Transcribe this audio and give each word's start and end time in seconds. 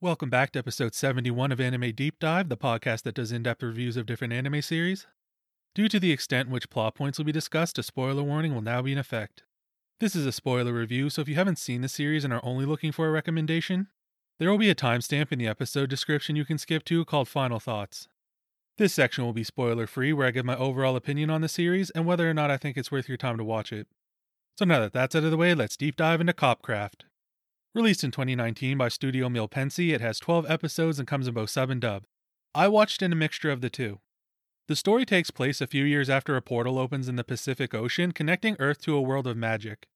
Welcome 0.00 0.30
back 0.30 0.52
to 0.52 0.60
episode 0.60 0.94
71 0.94 1.50
of 1.50 1.60
Anime 1.60 1.90
Deep 1.90 2.20
Dive, 2.20 2.48
the 2.48 2.56
podcast 2.56 3.02
that 3.02 3.16
does 3.16 3.32
in 3.32 3.42
depth 3.42 3.64
reviews 3.64 3.96
of 3.96 4.06
different 4.06 4.32
anime 4.32 4.62
series. 4.62 5.08
Due 5.74 5.88
to 5.88 5.98
the 5.98 6.12
extent 6.12 6.46
in 6.46 6.52
which 6.52 6.70
plot 6.70 6.94
points 6.94 7.18
will 7.18 7.24
be 7.24 7.32
discussed, 7.32 7.80
a 7.80 7.82
spoiler 7.82 8.22
warning 8.22 8.54
will 8.54 8.62
now 8.62 8.80
be 8.80 8.92
in 8.92 8.98
effect. 8.98 9.42
This 9.98 10.14
is 10.14 10.24
a 10.24 10.30
spoiler 10.30 10.72
review, 10.72 11.10
so 11.10 11.20
if 11.20 11.28
you 11.28 11.34
haven't 11.34 11.58
seen 11.58 11.80
the 11.80 11.88
series 11.88 12.22
and 12.22 12.32
are 12.32 12.44
only 12.44 12.64
looking 12.64 12.92
for 12.92 13.08
a 13.08 13.10
recommendation, 13.10 13.88
there 14.38 14.48
will 14.48 14.56
be 14.56 14.70
a 14.70 14.74
timestamp 14.76 15.32
in 15.32 15.40
the 15.40 15.48
episode 15.48 15.90
description 15.90 16.36
you 16.36 16.44
can 16.44 16.58
skip 16.58 16.84
to 16.84 17.04
called 17.04 17.26
Final 17.26 17.58
Thoughts. 17.58 18.06
This 18.76 18.94
section 18.94 19.24
will 19.24 19.32
be 19.32 19.42
spoiler 19.42 19.88
free, 19.88 20.12
where 20.12 20.28
I 20.28 20.30
give 20.30 20.44
my 20.44 20.56
overall 20.56 20.94
opinion 20.94 21.28
on 21.28 21.40
the 21.40 21.48
series 21.48 21.90
and 21.90 22.06
whether 22.06 22.30
or 22.30 22.34
not 22.34 22.52
I 22.52 22.56
think 22.56 22.76
it's 22.76 22.92
worth 22.92 23.08
your 23.08 23.18
time 23.18 23.36
to 23.38 23.42
watch 23.42 23.72
it. 23.72 23.88
So 24.58 24.64
now 24.64 24.78
that 24.78 24.92
that's 24.92 25.16
out 25.16 25.24
of 25.24 25.32
the 25.32 25.36
way, 25.36 25.56
let's 25.56 25.76
deep 25.76 25.96
dive 25.96 26.20
into 26.20 26.34
Copcraft. 26.34 27.07
Released 27.78 28.02
in 28.02 28.10
2019 28.10 28.76
by 28.76 28.88
Studio 28.88 29.28
Millepensee, 29.28 29.94
it 29.94 30.00
has 30.00 30.18
12 30.18 30.50
episodes 30.50 30.98
and 30.98 31.06
comes 31.06 31.28
in 31.28 31.34
both 31.34 31.50
sub 31.50 31.70
and 31.70 31.80
dub. 31.80 32.02
I 32.52 32.66
watched 32.66 33.02
in 33.02 33.12
a 33.12 33.14
mixture 33.14 33.52
of 33.52 33.60
the 33.60 33.70
two. 33.70 34.00
The 34.66 34.74
story 34.74 35.06
takes 35.06 35.30
place 35.30 35.60
a 35.60 35.66
few 35.68 35.84
years 35.84 36.10
after 36.10 36.34
a 36.34 36.42
portal 36.42 36.76
opens 36.76 37.08
in 37.08 37.14
the 37.14 37.22
Pacific 37.22 37.74
Ocean, 37.74 38.10
connecting 38.10 38.56
Earth 38.58 38.80
to 38.82 38.96
a 38.96 39.00
world 39.00 39.28
of 39.28 39.36
magic. 39.36 39.86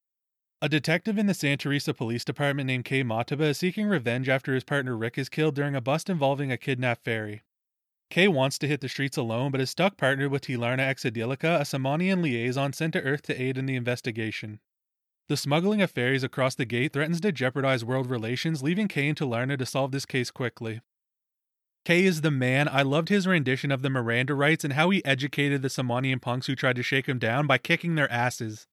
A 0.60 0.68
detective 0.68 1.18
in 1.18 1.26
the 1.26 1.34
Santa 1.34 1.56
Teresa 1.56 1.92
Police 1.92 2.24
Department 2.24 2.68
named 2.68 2.84
Kei 2.84 3.02
Matoba 3.02 3.46
is 3.46 3.58
seeking 3.58 3.88
revenge 3.88 4.28
after 4.28 4.54
his 4.54 4.62
partner 4.62 4.96
Rick 4.96 5.18
is 5.18 5.28
killed 5.28 5.56
during 5.56 5.74
a 5.74 5.80
bust 5.80 6.08
involving 6.08 6.52
a 6.52 6.56
kidnapped 6.56 7.02
fairy. 7.02 7.42
Kei 8.10 8.28
wants 8.28 8.58
to 8.58 8.68
hit 8.68 8.80
the 8.80 8.88
streets 8.88 9.16
alone, 9.16 9.50
but 9.50 9.60
is 9.60 9.70
stuck 9.70 9.96
partnered 9.96 10.30
with 10.30 10.42
Tilarna 10.42 10.88
Exidilica, 10.88 11.58
a 11.58 11.64
Samanian 11.64 12.22
liaison 12.22 12.72
sent 12.72 12.92
to 12.92 13.02
Earth 13.02 13.22
to 13.22 13.42
aid 13.42 13.58
in 13.58 13.66
the 13.66 13.74
investigation. 13.74 14.60
The 15.28 15.36
smuggling 15.36 15.80
of 15.80 15.90
fairies 15.90 16.24
across 16.24 16.54
the 16.54 16.64
gate 16.64 16.92
threatens 16.92 17.20
to 17.20 17.32
jeopardize 17.32 17.84
world 17.84 18.10
relations, 18.10 18.62
leaving 18.62 18.88
Kei 18.88 19.08
and 19.08 19.16
Tilarna 19.16 19.58
to 19.58 19.66
solve 19.66 19.92
this 19.92 20.04
case 20.04 20.30
quickly. 20.30 20.80
Kei 21.84 22.04
is 22.04 22.20
the 22.20 22.30
man. 22.30 22.68
I 22.68 22.82
loved 22.82 23.08
his 23.08 23.26
rendition 23.26 23.72
of 23.72 23.82
the 23.82 23.90
Miranda 23.90 24.34
rights 24.34 24.62
and 24.62 24.74
how 24.74 24.90
he 24.90 25.04
educated 25.04 25.62
the 25.62 25.68
Samanian 25.68 26.20
punks 26.20 26.46
who 26.46 26.54
tried 26.54 26.76
to 26.76 26.82
shake 26.82 27.06
him 27.08 27.18
down 27.18 27.46
by 27.46 27.58
kicking 27.58 27.94
their 27.94 28.10
asses. 28.10 28.66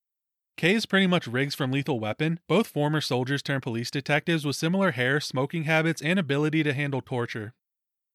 Kei 0.58 0.76
is 0.76 0.86
pretty 0.86 1.08
much 1.08 1.26
Riggs 1.26 1.56
from 1.56 1.72
Lethal 1.72 2.00
Weapon, 2.00 2.40
both 2.48 2.68
former 2.68 3.00
soldiers 3.00 3.42
turned 3.42 3.64
police 3.64 3.90
detectives 3.90 4.46
with 4.46 4.58
similar 4.58 4.92
hair, 4.92 5.20
smoking 5.20 5.64
habits, 5.64 6.02
and 6.02 6.20
ability 6.20 6.64
to 6.64 6.74
handle 6.74 7.02
torture. 7.02 7.54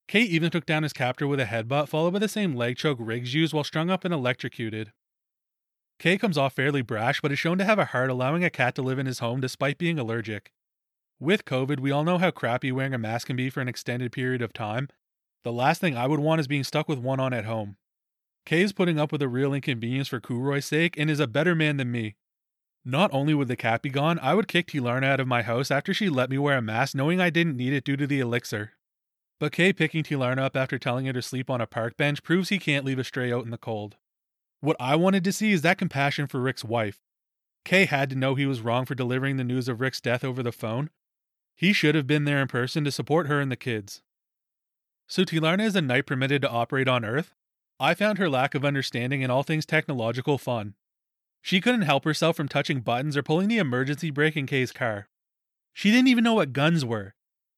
Kei 0.06 0.20
even 0.20 0.50
took 0.50 0.66
down 0.66 0.82
his 0.82 0.92
captor 0.92 1.26
with 1.26 1.40
a 1.40 1.46
headbutt, 1.46 1.88
followed 1.88 2.12
by 2.12 2.18
the 2.18 2.28
same 2.28 2.54
leg 2.54 2.76
choke 2.76 2.98
Riggs 3.00 3.32
used 3.32 3.54
while 3.54 3.64
strung 3.64 3.90
up 3.90 4.04
and 4.04 4.12
electrocuted. 4.12 4.92
Kei 5.98 6.18
comes 6.18 6.36
off 6.36 6.54
fairly 6.54 6.82
brash, 6.82 7.20
but 7.20 7.32
is 7.32 7.38
shown 7.38 7.58
to 7.58 7.64
have 7.64 7.78
a 7.78 7.86
heart, 7.86 8.10
allowing 8.10 8.44
a 8.44 8.50
cat 8.50 8.74
to 8.74 8.82
live 8.82 8.98
in 8.98 9.06
his 9.06 9.20
home 9.20 9.40
despite 9.40 9.78
being 9.78 9.98
allergic. 9.98 10.52
With 11.20 11.44
COVID, 11.44 11.80
we 11.80 11.90
all 11.90 12.04
know 12.04 12.18
how 12.18 12.30
crappy 12.30 12.72
wearing 12.72 12.94
a 12.94 12.98
mask 12.98 13.28
can 13.28 13.36
be 13.36 13.48
for 13.48 13.60
an 13.60 13.68
extended 13.68 14.12
period 14.12 14.42
of 14.42 14.52
time. 14.52 14.88
The 15.44 15.52
last 15.52 15.80
thing 15.80 15.96
I 15.96 16.06
would 16.06 16.20
want 16.20 16.40
is 16.40 16.48
being 16.48 16.64
stuck 16.64 16.88
with 16.88 16.98
one 16.98 17.20
on 17.20 17.32
at 17.32 17.44
home. 17.44 17.76
Kei 18.44 18.62
is 18.62 18.72
putting 18.72 18.98
up 18.98 19.12
with 19.12 19.22
a 19.22 19.28
real 19.28 19.54
inconvenience 19.54 20.08
for 20.08 20.20
Kuroi's 20.20 20.66
sake 20.66 20.98
and 20.98 21.08
is 21.08 21.20
a 21.20 21.26
better 21.26 21.54
man 21.54 21.76
than 21.76 21.90
me. 21.90 22.16
Not 22.84 23.10
only 23.14 23.32
would 23.32 23.48
the 23.48 23.56
cat 23.56 23.80
be 23.80 23.88
gone, 23.88 24.18
I 24.18 24.34
would 24.34 24.48
kick 24.48 24.66
Tilarna 24.66 25.04
out 25.04 25.20
of 25.20 25.26
my 25.26 25.42
house 25.42 25.70
after 25.70 25.94
she 25.94 26.10
let 26.10 26.28
me 26.28 26.36
wear 26.36 26.58
a 26.58 26.62
mask 26.62 26.94
knowing 26.94 27.20
I 27.20 27.30
didn't 27.30 27.56
need 27.56 27.72
it 27.72 27.84
due 27.84 27.96
to 27.96 28.06
the 28.06 28.20
elixir. 28.20 28.72
But 29.40 29.52
Kei 29.52 29.72
picking 29.72 30.02
Tilarna 30.02 30.40
up 30.40 30.56
after 30.56 30.78
telling 30.78 31.06
her 31.06 31.12
to 31.14 31.22
sleep 31.22 31.48
on 31.48 31.62
a 31.62 31.66
park 31.66 31.96
bench 31.96 32.22
proves 32.22 32.50
he 32.50 32.58
can't 32.58 32.84
leave 32.84 32.98
a 32.98 33.04
stray 33.04 33.32
out 33.32 33.44
in 33.44 33.50
the 33.50 33.58
cold. 33.58 33.96
What 34.64 34.78
I 34.80 34.96
wanted 34.96 35.24
to 35.24 35.32
see 35.32 35.52
is 35.52 35.60
that 35.60 35.76
compassion 35.76 36.26
for 36.26 36.40
Rick's 36.40 36.64
wife. 36.64 37.02
Kei 37.66 37.84
had 37.84 38.08
to 38.08 38.16
know 38.16 38.34
he 38.34 38.46
was 38.46 38.62
wrong 38.62 38.86
for 38.86 38.94
delivering 38.94 39.36
the 39.36 39.44
news 39.44 39.68
of 39.68 39.78
Rick's 39.78 40.00
death 40.00 40.24
over 40.24 40.42
the 40.42 40.52
phone. 40.52 40.88
He 41.54 41.74
should 41.74 41.94
have 41.94 42.06
been 42.06 42.24
there 42.24 42.40
in 42.40 42.48
person 42.48 42.82
to 42.84 42.90
support 42.90 43.26
her 43.26 43.42
and 43.42 43.52
the 43.52 43.56
kids. 43.56 44.00
So 45.06 45.22
Tilarna 45.22 45.64
is 45.66 45.76
a 45.76 45.82
knight 45.82 46.06
permitted 46.06 46.40
to 46.40 46.50
operate 46.50 46.88
on 46.88 47.04
Earth? 47.04 47.34
I 47.78 47.92
found 47.92 48.16
her 48.16 48.30
lack 48.30 48.54
of 48.54 48.64
understanding 48.64 49.20
in 49.20 49.30
all 49.30 49.42
things 49.42 49.66
technological 49.66 50.38
fun. 50.38 50.76
She 51.42 51.60
couldn't 51.60 51.82
help 51.82 52.06
herself 52.06 52.34
from 52.34 52.48
touching 52.48 52.80
buttons 52.80 53.18
or 53.18 53.22
pulling 53.22 53.48
the 53.48 53.58
emergency 53.58 54.10
brake 54.10 54.34
in 54.34 54.46
Kei's 54.46 54.72
car. 54.72 55.08
She 55.74 55.90
didn't 55.90 56.08
even 56.08 56.24
know 56.24 56.34
what 56.34 56.54
guns 56.54 56.86
were. 56.86 57.14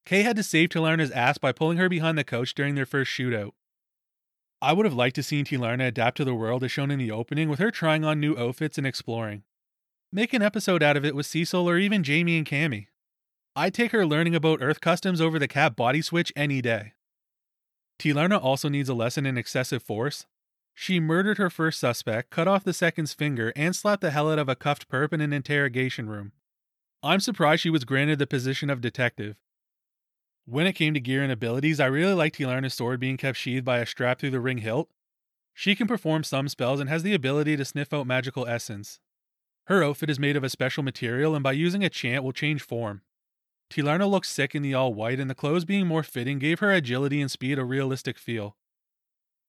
Kei 0.06 0.22
had 0.22 0.34
to 0.34 0.42
save 0.42 0.70
Tilarna's 0.70 1.12
ass 1.12 1.38
by 1.38 1.52
pulling 1.52 1.78
her 1.78 1.88
behind 1.88 2.18
the 2.18 2.24
coach 2.24 2.52
during 2.52 2.74
their 2.74 2.84
first 2.84 3.12
shootout. 3.12 3.52
I 4.66 4.72
would 4.72 4.84
have 4.84 4.94
liked 4.94 5.14
to 5.14 5.22
see 5.22 5.44
Tilarna 5.44 5.86
adapt 5.86 6.16
to 6.16 6.24
the 6.24 6.34
world 6.34 6.64
as 6.64 6.72
shown 6.72 6.90
in 6.90 6.98
the 6.98 7.12
opening, 7.12 7.48
with 7.48 7.60
her 7.60 7.70
trying 7.70 8.04
on 8.04 8.18
new 8.18 8.36
outfits 8.36 8.78
and 8.78 8.84
exploring. 8.84 9.44
Make 10.10 10.32
an 10.32 10.42
episode 10.42 10.82
out 10.82 10.96
of 10.96 11.04
it 11.04 11.14
with 11.14 11.26
Cecil 11.26 11.70
or 11.70 11.78
even 11.78 12.02
Jamie 12.02 12.36
and 12.36 12.44
Cammy. 12.44 12.88
I'd 13.54 13.74
take 13.74 13.92
her 13.92 14.04
learning 14.04 14.34
about 14.34 14.60
Earth 14.60 14.80
customs 14.80 15.20
over 15.20 15.38
the 15.38 15.46
cat 15.46 15.76
body 15.76 16.02
switch 16.02 16.32
any 16.34 16.60
day. 16.60 16.94
Tilarna 18.00 18.42
also 18.42 18.68
needs 18.68 18.88
a 18.88 18.94
lesson 18.94 19.24
in 19.24 19.38
excessive 19.38 19.84
force. 19.84 20.26
She 20.74 20.98
murdered 20.98 21.38
her 21.38 21.48
first 21.48 21.78
suspect, 21.78 22.30
cut 22.30 22.48
off 22.48 22.64
the 22.64 22.72
second's 22.72 23.14
finger, 23.14 23.52
and 23.54 23.76
slapped 23.76 24.02
the 24.02 24.10
hell 24.10 24.32
out 24.32 24.40
of 24.40 24.48
a 24.48 24.56
cuffed 24.56 24.88
perp 24.88 25.12
in 25.12 25.20
an 25.20 25.32
interrogation 25.32 26.10
room. 26.10 26.32
I'm 27.04 27.20
surprised 27.20 27.62
she 27.62 27.70
was 27.70 27.84
granted 27.84 28.18
the 28.18 28.26
position 28.26 28.68
of 28.68 28.80
detective. 28.80 29.36
When 30.48 30.68
it 30.68 30.74
came 30.74 30.94
to 30.94 31.00
gear 31.00 31.24
and 31.24 31.32
abilities, 31.32 31.80
I 31.80 31.86
really 31.86 32.14
liked 32.14 32.38
Tilarna's 32.38 32.74
sword 32.74 33.00
being 33.00 33.16
kept 33.16 33.36
sheathed 33.36 33.64
by 33.64 33.78
a 33.78 33.86
strap 33.86 34.20
through 34.20 34.30
the 34.30 34.40
ring 34.40 34.58
hilt. 34.58 34.88
She 35.52 35.74
can 35.74 35.88
perform 35.88 36.22
some 36.22 36.48
spells 36.48 36.78
and 36.78 36.88
has 36.88 37.02
the 37.02 37.14
ability 37.14 37.56
to 37.56 37.64
sniff 37.64 37.92
out 37.92 38.06
magical 38.06 38.46
essence. 38.46 39.00
Her 39.64 39.82
outfit 39.82 40.08
is 40.08 40.20
made 40.20 40.36
of 40.36 40.44
a 40.44 40.48
special 40.48 40.84
material 40.84 41.34
and 41.34 41.42
by 41.42 41.50
using 41.50 41.82
a 41.82 41.88
chant 41.88 42.22
will 42.22 42.32
change 42.32 42.62
form. 42.62 43.02
Tilarna 43.68 44.08
looks 44.08 44.30
sick 44.30 44.54
in 44.54 44.62
the 44.62 44.74
all 44.74 44.94
white, 44.94 45.18
and 45.18 45.28
the 45.28 45.34
clothes 45.34 45.64
being 45.64 45.88
more 45.88 46.04
fitting 46.04 46.38
gave 46.38 46.60
her 46.60 46.70
agility 46.70 47.20
and 47.20 47.28
speed 47.28 47.58
a 47.58 47.64
realistic 47.64 48.16
feel. 48.16 48.56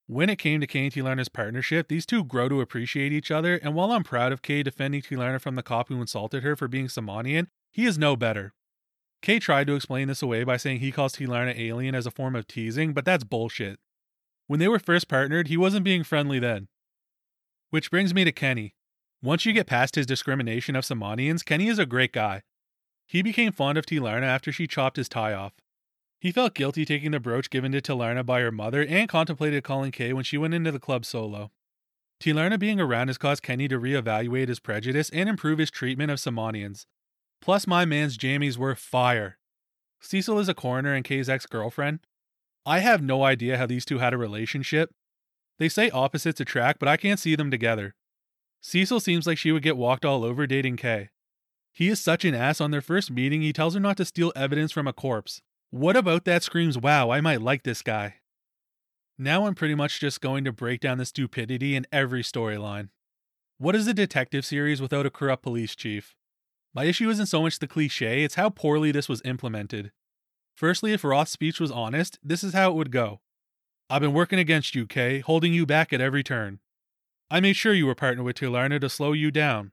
When 0.07 0.29
it 0.29 0.37
came 0.37 0.61
to 0.61 0.67
Kei 0.67 0.85
and 0.85 0.91
Tilarna's 0.91 1.29
partnership, 1.29 1.89
these 1.89 2.07
two 2.07 2.23
grow 2.23 2.49
to 2.49 2.61
appreciate 2.61 3.11
each 3.11 3.29
other, 3.29 3.57
and 3.57 3.75
while 3.75 3.91
I'm 3.91 4.03
proud 4.03 4.31
of 4.31 4.41
Kei 4.41 4.63
defending 4.63 5.03
Tilarna 5.03 5.39
from 5.39 5.53
the 5.53 5.61
cop 5.61 5.89
who 5.89 6.01
insulted 6.01 6.41
her 6.41 6.55
for 6.55 6.67
being 6.67 6.87
Samanian, 6.87 7.47
he 7.69 7.85
is 7.85 7.99
no 7.99 8.15
better. 8.15 8.53
Kei 9.21 9.39
tried 9.39 9.67
to 9.67 9.75
explain 9.75 10.07
this 10.07 10.21
away 10.21 10.43
by 10.43 10.57
saying 10.57 10.79
he 10.79 10.91
calls 10.91 11.13
Tilarna 11.13 11.57
alien 11.57 11.95
as 11.95 12.05
a 12.05 12.11
form 12.11 12.35
of 12.35 12.47
teasing, 12.47 12.93
but 12.93 13.05
that's 13.05 13.23
bullshit. 13.23 13.79
When 14.47 14.59
they 14.59 14.67
were 14.67 14.79
first 14.79 15.07
partnered, 15.07 15.47
he 15.47 15.57
wasn't 15.57 15.83
being 15.83 16.03
friendly 16.03 16.39
then. 16.39 16.67
Which 17.69 17.91
brings 17.91 18.13
me 18.13 18.23
to 18.23 18.31
Kenny. 18.31 18.75
Once 19.21 19.45
you 19.45 19.51
get 19.51 19.67
past 19.67 19.95
his 19.95 20.05
discrimination 20.05 20.75
of 20.75 20.85
Samanians, 20.85 21.43
Kenny 21.43 21.67
is 21.67 21.79
a 21.79 21.85
great 21.85 22.13
guy. 22.13 22.43
He 23.07 23.21
became 23.21 23.51
fond 23.51 23.77
of 23.77 23.85
Tilarna 23.85 24.23
after 24.23 24.51
she 24.51 24.67
chopped 24.67 24.97
his 24.97 25.09
tie 25.09 25.33
off. 25.33 25.53
He 26.19 26.31
felt 26.31 26.55
guilty 26.55 26.85
taking 26.85 27.11
the 27.11 27.19
brooch 27.19 27.49
given 27.49 27.71
to 27.71 27.81
Tilarna 27.81 28.25
by 28.25 28.41
her 28.41 28.51
mother 28.51 28.85
and 28.85 29.09
contemplated 29.09 29.63
calling 29.63 29.91
Kei 29.91 30.13
when 30.13 30.23
she 30.23 30.37
went 30.37 30.53
into 30.53 30.71
the 30.71 30.79
club 30.79 31.05
solo. 31.05 31.51
Tilarna 32.19 32.57
being 32.57 32.79
around 32.79 33.07
has 33.07 33.17
caused 33.17 33.43
Kenny 33.43 33.67
to 33.67 33.79
reevaluate 33.79 34.47
his 34.47 34.59
prejudice 34.59 35.09
and 35.11 35.29
improve 35.29 35.59
his 35.59 35.69
treatment 35.69 36.11
of 36.11 36.19
Samanians. 36.19 36.85
Plus, 37.41 37.67
my 37.67 37.85
man's 37.85 38.17
jammies 38.17 38.57
were 38.57 38.75
fire. 38.75 39.37
Cecil 39.99 40.39
is 40.39 40.49
a 40.49 40.53
coroner 40.53 40.93
and 40.93 41.05
Kei's 41.05 41.29
ex 41.29 41.45
girlfriend. 41.45 41.99
I 42.65 42.79
have 42.79 43.01
no 43.01 43.23
idea 43.23 43.57
how 43.57 43.65
these 43.65 43.85
two 43.85 43.99
had 43.99 44.13
a 44.13 44.17
relationship. 44.17 44.93
They 45.59 45.69
say 45.69 45.89
opposites 45.89 46.39
attract, 46.39 46.79
but 46.79 46.89
I 46.89 46.97
can't 46.97 47.19
see 47.19 47.35
them 47.35 47.49
together. 47.49 47.95
Cecil 48.61 48.99
seems 48.99 49.25
like 49.25 49.37
she 49.37 49.51
would 49.51 49.63
get 49.63 49.77
walked 49.77 50.05
all 50.05 50.23
over 50.23 50.45
dating 50.45 50.77
Kei. 50.77 51.09
He 51.73 51.89
is 51.89 51.99
such 51.99 52.25
an 52.25 52.35
ass 52.35 52.59
on 52.59 52.71
their 52.71 52.81
first 52.81 53.11
meeting, 53.11 53.41
he 53.41 53.53
tells 53.53 53.75
her 53.75 53.79
not 53.79 53.97
to 53.97 54.05
steal 54.05 54.33
evidence 54.35 54.71
from 54.71 54.87
a 54.87 54.93
corpse. 54.93 55.41
What 55.69 55.95
about 55.95 56.25
that 56.25 56.43
screams, 56.43 56.77
wow, 56.77 57.09
I 57.09 57.21
might 57.21 57.41
like 57.41 57.63
this 57.63 57.81
guy? 57.81 58.15
Now 59.17 59.45
I'm 59.45 59.55
pretty 59.55 59.75
much 59.75 59.99
just 59.99 60.21
going 60.21 60.43
to 60.45 60.51
break 60.51 60.79
down 60.79 60.97
the 60.97 61.05
stupidity 61.05 61.75
in 61.75 61.87
every 61.91 62.23
storyline. 62.23 62.89
What 63.57 63.75
is 63.75 63.87
a 63.87 63.93
detective 63.93 64.45
series 64.45 64.81
without 64.81 65.05
a 65.05 65.09
corrupt 65.09 65.43
police 65.43 65.75
chief? 65.75 66.15
My 66.77 66.83
issue 66.83 67.09
isn't 67.09 67.25
so 67.25 67.41
much 67.41 67.57
the 67.57 67.65
cliche, 67.65 68.23
it's 68.23 68.35
how 68.35 68.51
poorly 68.51 68.91
this 68.91 69.09
was 69.09 69.23
implemented. 69.25 69.91
Firstly, 70.55 70.93
if 70.93 71.03
Roth's 71.03 71.31
speech 71.31 71.59
was 71.59 71.71
honest, 71.71 72.19
this 72.23 72.43
is 72.43 72.53
how 72.53 72.69
it 72.69 72.75
would 72.75 72.91
go 72.91 73.19
I've 73.89 74.03
been 74.03 74.13
working 74.13 74.37
against 74.37 74.75
you, 74.75 74.85
Kei, 74.85 75.21
holding 75.21 75.55
you 75.55 75.65
back 75.65 75.91
at 75.91 76.01
every 76.01 76.21
turn. 76.21 76.59
I 77.31 77.39
made 77.39 77.55
sure 77.55 77.73
you 77.73 77.87
were 77.87 77.95
partnered 77.95 78.27
with 78.27 78.35
Tilarna 78.35 78.79
to 78.79 78.89
slow 78.89 79.13
you 79.13 79.31
down. 79.31 79.71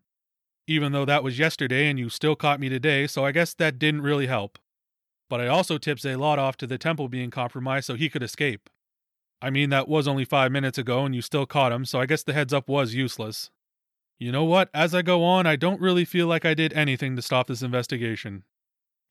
Even 0.66 0.92
though 0.92 1.04
that 1.04 1.22
was 1.22 1.38
yesterday 1.38 1.90
and 1.90 1.98
you 1.98 2.08
still 2.08 2.34
caught 2.34 2.58
me 2.58 2.70
today, 2.70 3.06
so 3.06 3.22
I 3.22 3.32
guess 3.32 3.52
that 3.52 3.78
didn't 3.78 4.00
really 4.00 4.26
help. 4.26 4.58
But 5.28 5.42
I 5.42 5.46
also 5.46 5.76
tipped 5.76 6.04
Zalot 6.04 6.38
off 6.38 6.56
to 6.56 6.66
the 6.66 6.78
temple 6.78 7.10
being 7.10 7.30
compromised 7.30 7.86
so 7.86 7.96
he 7.96 8.08
could 8.08 8.22
escape. 8.22 8.70
I 9.42 9.50
mean, 9.50 9.68
that 9.68 9.88
was 9.88 10.08
only 10.08 10.24
five 10.24 10.50
minutes 10.50 10.78
ago 10.78 11.04
and 11.04 11.14
you 11.14 11.20
still 11.20 11.44
caught 11.44 11.70
him, 11.70 11.84
so 11.84 12.00
I 12.00 12.06
guess 12.06 12.22
the 12.22 12.32
heads 12.32 12.54
up 12.54 12.66
was 12.66 12.94
useless. 12.94 13.50
You 14.18 14.32
know 14.32 14.44
what? 14.44 14.70
As 14.72 14.94
I 14.94 15.02
go 15.02 15.24
on, 15.24 15.46
I 15.46 15.56
don't 15.56 15.80
really 15.80 16.04
feel 16.04 16.26
like 16.26 16.44
I 16.44 16.54
did 16.54 16.72
anything 16.72 17.16
to 17.16 17.22
stop 17.22 17.48
this 17.48 17.62
investigation. 17.62 18.44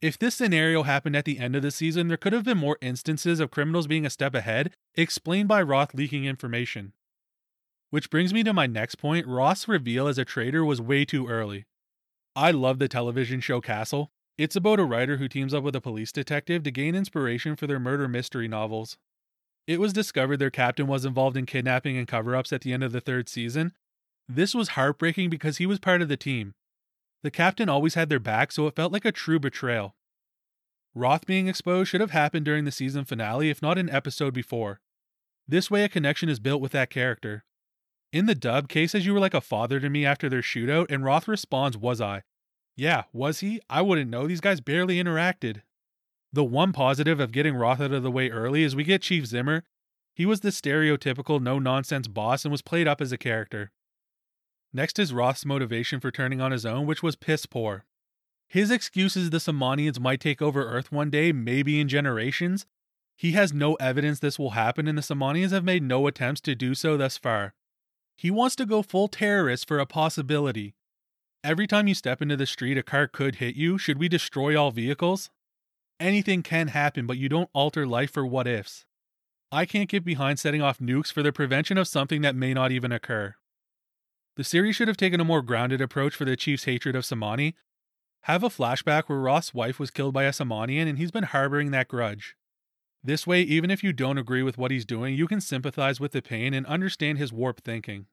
If 0.01 0.17
this 0.17 0.35
scenario 0.35 0.83
happened 0.83 1.15
at 1.15 1.25
the 1.25 1.39
end 1.39 1.55
of 1.55 1.61
the 1.61 1.71
season, 1.71 2.07
there 2.07 2.17
could 2.17 2.33
have 2.33 2.43
been 2.43 2.57
more 2.57 2.77
instances 2.81 3.39
of 3.39 3.51
criminals 3.51 3.87
being 3.87 4.05
a 4.05 4.09
step 4.09 4.35
ahead, 4.35 4.71
explained 4.95 5.47
by 5.47 5.61
Roth 5.61 5.93
leaking 5.93 6.25
information. 6.25 6.93
Which 7.89 8.09
brings 8.09 8.33
me 8.33 8.43
to 8.43 8.53
my 8.53 8.65
next 8.65 8.95
point 8.95 9.27
Roth's 9.27 9.67
reveal 9.67 10.07
as 10.07 10.17
a 10.17 10.25
traitor 10.25 10.65
was 10.65 10.81
way 10.81 11.05
too 11.05 11.27
early. 11.27 11.65
I 12.35 12.51
love 12.51 12.79
the 12.79 12.87
television 12.87 13.39
show 13.39 13.61
Castle. 13.61 14.11
It's 14.37 14.55
about 14.55 14.79
a 14.79 14.83
writer 14.83 15.17
who 15.17 15.27
teams 15.27 15.53
up 15.53 15.63
with 15.63 15.75
a 15.75 15.81
police 15.81 16.11
detective 16.11 16.63
to 16.63 16.71
gain 16.71 16.95
inspiration 16.95 17.55
for 17.55 17.67
their 17.67 17.79
murder 17.79 18.07
mystery 18.07 18.47
novels. 18.47 18.97
It 19.67 19.79
was 19.79 19.93
discovered 19.93 20.37
their 20.37 20.49
captain 20.49 20.87
was 20.87 21.05
involved 21.05 21.37
in 21.37 21.45
kidnapping 21.45 21.97
and 21.97 22.07
cover 22.07 22.35
ups 22.35 22.51
at 22.51 22.61
the 22.61 22.73
end 22.73 22.83
of 22.83 22.91
the 22.91 22.99
third 22.99 23.29
season. 23.29 23.73
This 24.27 24.55
was 24.55 24.69
heartbreaking 24.69 25.29
because 25.29 25.57
he 25.57 25.65
was 25.65 25.79
part 25.79 26.01
of 26.01 26.09
the 26.09 26.17
team. 26.17 26.53
The 27.23 27.31
captain 27.31 27.69
always 27.69 27.93
had 27.93 28.09
their 28.09 28.19
back, 28.19 28.51
so 28.51 28.67
it 28.67 28.75
felt 28.75 28.91
like 28.91 29.05
a 29.05 29.11
true 29.11 29.39
betrayal. 29.39 29.95
Roth 30.95 31.25
being 31.25 31.47
exposed 31.47 31.89
should 31.89 32.01
have 32.01 32.11
happened 32.11 32.45
during 32.45 32.65
the 32.65 32.71
season 32.71 33.05
finale, 33.05 33.49
if 33.49 33.61
not 33.61 33.77
an 33.77 33.89
episode 33.89 34.33
before. 34.33 34.79
This 35.47 35.71
way, 35.71 35.83
a 35.83 35.89
connection 35.89 36.29
is 36.29 36.39
built 36.39 36.61
with 36.61 36.71
that 36.73 36.89
character. 36.89 37.43
In 38.11 38.27
the 38.27 38.35
dub, 38.35 38.69
Kei 38.69 38.85
says 38.85 39.05
you 39.05 39.13
were 39.13 39.19
like 39.19 39.33
a 39.33 39.41
father 39.41 39.79
to 39.79 39.89
me 39.89 40.05
after 40.05 40.29
their 40.29 40.41
shootout, 40.41 40.85
and 40.89 41.03
Roth 41.03 41.27
responds, 41.27 41.77
Was 41.77 41.99
I? 41.99 42.21
Yeah, 42.75 43.03
was 43.11 43.39
he? 43.39 43.59
I 43.69 43.81
wouldn't 43.81 44.09
know. 44.09 44.27
These 44.27 44.41
guys 44.41 44.61
barely 44.61 45.01
interacted. 45.01 45.61
The 46.31 46.43
one 46.43 46.73
positive 46.73 47.19
of 47.19 47.31
getting 47.31 47.55
Roth 47.55 47.81
out 47.81 47.91
of 47.91 48.03
the 48.03 48.11
way 48.11 48.29
early 48.29 48.63
is 48.63 48.75
we 48.75 48.83
get 48.83 49.01
Chief 49.01 49.25
Zimmer. 49.25 49.63
He 50.15 50.25
was 50.25 50.41
the 50.41 50.49
stereotypical 50.49 51.41
no 51.41 51.59
nonsense 51.59 52.07
boss 52.07 52.45
and 52.45 52.51
was 52.51 52.61
played 52.61 52.87
up 52.87 53.01
as 53.01 53.11
a 53.11 53.17
character. 53.17 53.71
Next 54.73 54.97
is 54.97 55.13
Roth's 55.13 55.45
motivation 55.45 55.99
for 55.99 56.09
turning 56.09 56.41
on 56.41 56.51
his 56.51 56.65
own, 56.65 56.87
which 56.87 57.03
was 57.03 57.15
piss 57.15 57.45
poor. 57.45 57.85
His 58.47 58.71
excuse 58.71 59.15
is 59.15 59.29
the 59.29 59.37
Samanians 59.37 59.99
might 59.99 60.19
take 60.19 60.41
over 60.41 60.65
Earth 60.65 60.91
one 60.91 61.09
day, 61.09 61.31
maybe 61.31 61.79
in 61.79 61.87
generations. 61.87 62.65
He 63.15 63.33
has 63.33 63.53
no 63.53 63.75
evidence 63.75 64.19
this 64.19 64.39
will 64.39 64.51
happen, 64.51 64.87
and 64.87 64.97
the 64.97 65.03
Samanians 65.03 65.51
have 65.51 65.63
made 65.63 65.83
no 65.83 66.07
attempts 66.07 66.41
to 66.41 66.55
do 66.55 66.73
so 66.73 66.97
thus 66.97 67.17
far. 67.17 67.53
He 68.17 68.31
wants 68.31 68.55
to 68.55 68.65
go 68.65 68.81
full 68.81 69.07
terrorist 69.07 69.67
for 69.67 69.79
a 69.79 69.85
possibility. 69.85 70.75
Every 71.43 71.67
time 71.67 71.87
you 71.87 71.93
step 71.93 72.21
into 72.21 72.37
the 72.37 72.45
street, 72.45 72.77
a 72.77 72.83
car 72.83 73.07
could 73.07 73.35
hit 73.35 73.55
you. 73.55 73.77
Should 73.77 73.99
we 73.99 74.07
destroy 74.07 74.59
all 74.59 74.71
vehicles? 74.71 75.29
Anything 75.99 76.41
can 76.41 76.69
happen, 76.69 77.05
but 77.05 77.17
you 77.17 77.29
don't 77.29 77.49
alter 77.53 77.85
life 77.85 78.11
for 78.11 78.25
what 78.25 78.47
ifs. 78.47 78.85
I 79.51 79.65
can't 79.65 79.89
get 79.89 80.03
behind 80.03 80.39
setting 80.39 80.61
off 80.61 80.79
nukes 80.79 81.11
for 81.11 81.21
the 81.21 81.31
prevention 81.31 81.77
of 81.77 81.87
something 81.87 82.21
that 82.21 82.35
may 82.35 82.53
not 82.53 82.71
even 82.71 82.91
occur. 82.91 83.35
The 84.35 84.43
series 84.43 84.75
should 84.75 84.87
have 84.87 84.97
taken 84.97 85.19
a 85.19 85.25
more 85.25 85.43
grounded 85.43 85.79
approach 85.79 86.15
for 86.15 86.25
the 86.25 86.35
Chief's 86.35 86.63
hatred 86.63 86.95
of 86.95 87.03
Samani. 87.03 87.53
Have 88.21 88.43
a 88.43 88.49
flashback 88.49 89.03
where 89.03 89.19
Roth's 89.19 89.53
wife 89.53 89.79
was 89.79 89.91
killed 89.91 90.13
by 90.13 90.23
a 90.23 90.31
Samanian 90.31 90.87
and 90.87 90.97
he's 90.97 91.11
been 91.11 91.25
harboring 91.25 91.71
that 91.71 91.87
grudge. 91.87 92.35
This 93.03 93.27
way, 93.27 93.41
even 93.41 93.69
if 93.69 93.83
you 93.83 93.93
don't 93.93 94.17
agree 94.17 94.41
with 94.41 94.57
what 94.57 94.71
he's 94.71 94.85
doing, 94.85 95.13
you 95.13 95.27
can 95.27 95.41
sympathize 95.41 95.99
with 95.99 96.13
the 96.13 96.21
pain 96.21 96.53
and 96.53 96.65
understand 96.65 97.17
his 97.17 97.33
warped 97.33 97.63
thinking. 97.63 98.07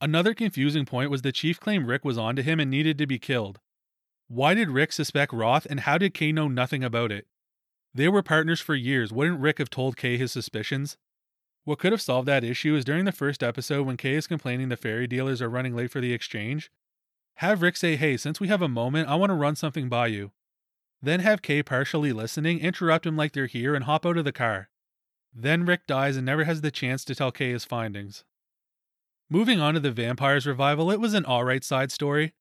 Another 0.00 0.34
confusing 0.34 0.86
point 0.86 1.10
was 1.10 1.22
the 1.22 1.30
chief 1.30 1.60
claimed 1.60 1.86
Rick 1.86 2.04
was 2.04 2.18
onto 2.18 2.42
him 2.42 2.58
and 2.58 2.70
needed 2.70 2.98
to 2.98 3.06
be 3.06 3.20
killed. 3.20 3.60
Why 4.26 4.54
did 4.54 4.70
Rick 4.70 4.92
suspect 4.92 5.32
Roth 5.32 5.66
and 5.70 5.80
how 5.80 5.98
did 5.98 6.14
Kei 6.14 6.32
know 6.32 6.48
nothing 6.48 6.82
about 6.82 7.12
it? 7.12 7.26
They 7.94 8.08
were 8.08 8.22
partners 8.22 8.60
for 8.60 8.74
years. 8.74 9.12
Wouldn't 9.12 9.40
Rick 9.40 9.58
have 9.58 9.70
told 9.70 9.96
Kei 9.96 10.16
his 10.16 10.32
suspicions? 10.32 10.96
What 11.64 11.78
could 11.78 11.92
have 11.92 12.02
solved 12.02 12.26
that 12.28 12.42
issue 12.42 12.74
is 12.74 12.84
during 12.84 13.04
the 13.04 13.12
first 13.12 13.42
episode 13.42 13.86
when 13.86 13.96
Kei 13.96 14.14
is 14.14 14.26
complaining 14.26 14.68
the 14.68 14.76
fairy 14.76 15.06
dealers 15.06 15.40
are 15.40 15.48
running 15.48 15.76
late 15.76 15.90
for 15.90 16.00
the 16.00 16.12
exchange. 16.12 16.72
Have 17.36 17.62
Rick 17.62 17.76
say, 17.76 17.96
Hey, 17.96 18.16
since 18.16 18.40
we 18.40 18.48
have 18.48 18.62
a 18.62 18.68
moment, 18.68 19.08
I 19.08 19.14
want 19.14 19.30
to 19.30 19.34
run 19.34 19.54
something 19.54 19.88
by 19.88 20.08
you. 20.08 20.32
Then 21.00 21.20
have 21.20 21.42
Kei 21.42 21.62
partially 21.62 22.12
listening, 22.12 22.58
interrupt 22.58 23.06
him 23.06 23.16
like 23.16 23.32
they're 23.32 23.46
here, 23.46 23.74
and 23.74 23.84
hop 23.84 24.04
out 24.04 24.16
of 24.16 24.24
the 24.24 24.32
car. 24.32 24.70
Then 25.34 25.64
Rick 25.64 25.86
dies 25.86 26.16
and 26.16 26.26
never 26.26 26.44
has 26.44 26.60
the 26.60 26.70
chance 26.70 27.04
to 27.04 27.14
tell 27.14 27.32
Kei 27.32 27.52
his 27.52 27.64
findings. 27.64 28.24
Moving 29.30 29.60
on 29.60 29.74
to 29.74 29.80
the 29.80 29.90
Vampires 29.90 30.46
revival, 30.46 30.90
it 30.90 31.00
was 31.00 31.14
an 31.14 31.24
alright 31.24 31.64
side 31.64 31.90
story. 31.90 32.34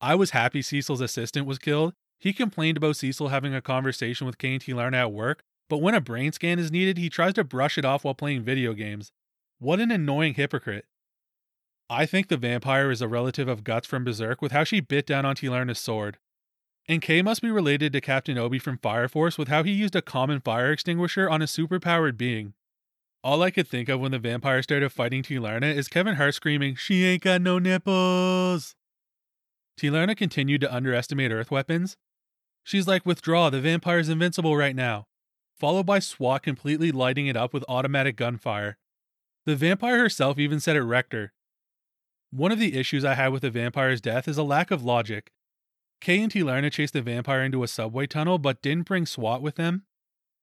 I 0.00 0.14
was 0.14 0.30
happy 0.30 0.62
Cecil's 0.62 1.00
assistant 1.00 1.46
was 1.46 1.58
killed. 1.58 1.94
He 2.18 2.32
complained 2.32 2.76
about 2.76 2.96
Cecil 2.96 3.28
having 3.28 3.54
a 3.54 3.62
conversation 3.62 4.26
with 4.26 4.38
Kei 4.38 4.52
and 4.52 4.62
Tilarna 4.62 4.96
at 4.96 5.12
work, 5.12 5.44
but 5.70 5.80
when 5.80 5.94
a 5.94 6.00
brain 6.00 6.32
scan 6.32 6.58
is 6.58 6.72
needed, 6.72 6.98
he 6.98 7.08
tries 7.08 7.32
to 7.34 7.44
brush 7.44 7.78
it 7.78 7.84
off 7.84 8.04
while 8.04 8.12
playing 8.12 8.42
video 8.42 8.74
games. 8.74 9.12
What 9.60 9.80
an 9.80 9.90
annoying 9.90 10.34
hypocrite. 10.34 10.84
I 11.88 12.06
think 12.06 12.28
the 12.28 12.36
vampire 12.36 12.90
is 12.90 13.00
a 13.00 13.08
relative 13.08 13.48
of 13.48 13.64
Guts 13.64 13.86
from 13.86 14.04
Berserk 14.04 14.42
with 14.42 14.52
how 14.52 14.64
she 14.64 14.80
bit 14.80 15.06
down 15.06 15.24
on 15.24 15.36
Tilarna's 15.36 15.78
sword. 15.78 16.18
And 16.88 17.00
Kei 17.00 17.22
must 17.22 17.40
be 17.40 17.50
related 17.50 17.92
to 17.92 18.00
Captain 18.00 18.36
Obi 18.36 18.58
from 18.58 18.78
Fire 18.78 19.06
Force 19.06 19.38
with 19.38 19.48
how 19.48 19.62
he 19.62 19.70
used 19.70 19.94
a 19.94 20.02
common 20.02 20.40
fire 20.40 20.72
extinguisher 20.72 21.30
on 21.30 21.40
a 21.40 21.46
superpowered 21.46 22.16
being. 22.16 22.54
All 23.22 23.42
I 23.42 23.50
could 23.50 23.68
think 23.68 23.88
of 23.88 24.00
when 24.00 24.12
the 24.12 24.18
vampire 24.18 24.62
started 24.62 24.90
fighting 24.90 25.22
Tilarna 25.22 25.72
is 25.74 25.88
Kevin 25.88 26.16
Hart 26.16 26.34
screaming, 26.34 26.74
She 26.74 27.04
ain't 27.04 27.22
got 27.22 27.42
no 27.42 27.58
nipples! 27.60 28.74
Tilarna 29.78 30.16
continued 30.16 30.62
to 30.62 30.74
underestimate 30.74 31.30
Earth 31.30 31.50
weapons. 31.50 31.96
She's 32.64 32.88
like, 32.88 33.06
Withdraw, 33.06 33.50
the 33.50 33.60
vampire's 33.60 34.08
invincible 34.08 34.56
right 34.56 34.74
now. 34.74 35.06
Followed 35.60 35.84
by 35.84 35.98
SWAT 35.98 36.42
completely 36.42 36.90
lighting 36.90 37.26
it 37.26 37.36
up 37.36 37.52
with 37.52 37.66
automatic 37.68 38.16
gunfire. 38.16 38.78
The 39.44 39.54
vampire 39.54 39.98
herself 39.98 40.38
even 40.38 40.58
said 40.58 40.74
it 40.74 40.82
wrecked 40.82 41.12
her. 41.12 41.34
One 42.30 42.50
of 42.50 42.58
the 42.58 42.78
issues 42.78 43.04
I 43.04 43.12
had 43.12 43.28
with 43.28 43.42
the 43.42 43.50
vampire's 43.50 44.00
death 44.00 44.26
is 44.26 44.38
a 44.38 44.42
lack 44.42 44.70
of 44.70 44.82
logic. 44.82 45.32
Kei 46.00 46.22
and 46.22 46.32
T 46.32 46.40
Tilarna 46.40 46.72
chased 46.72 46.94
the 46.94 47.02
vampire 47.02 47.42
into 47.42 47.62
a 47.62 47.68
subway 47.68 48.06
tunnel 48.06 48.38
but 48.38 48.62
didn't 48.62 48.86
bring 48.86 49.04
SWAT 49.04 49.42
with 49.42 49.56
them. 49.56 49.84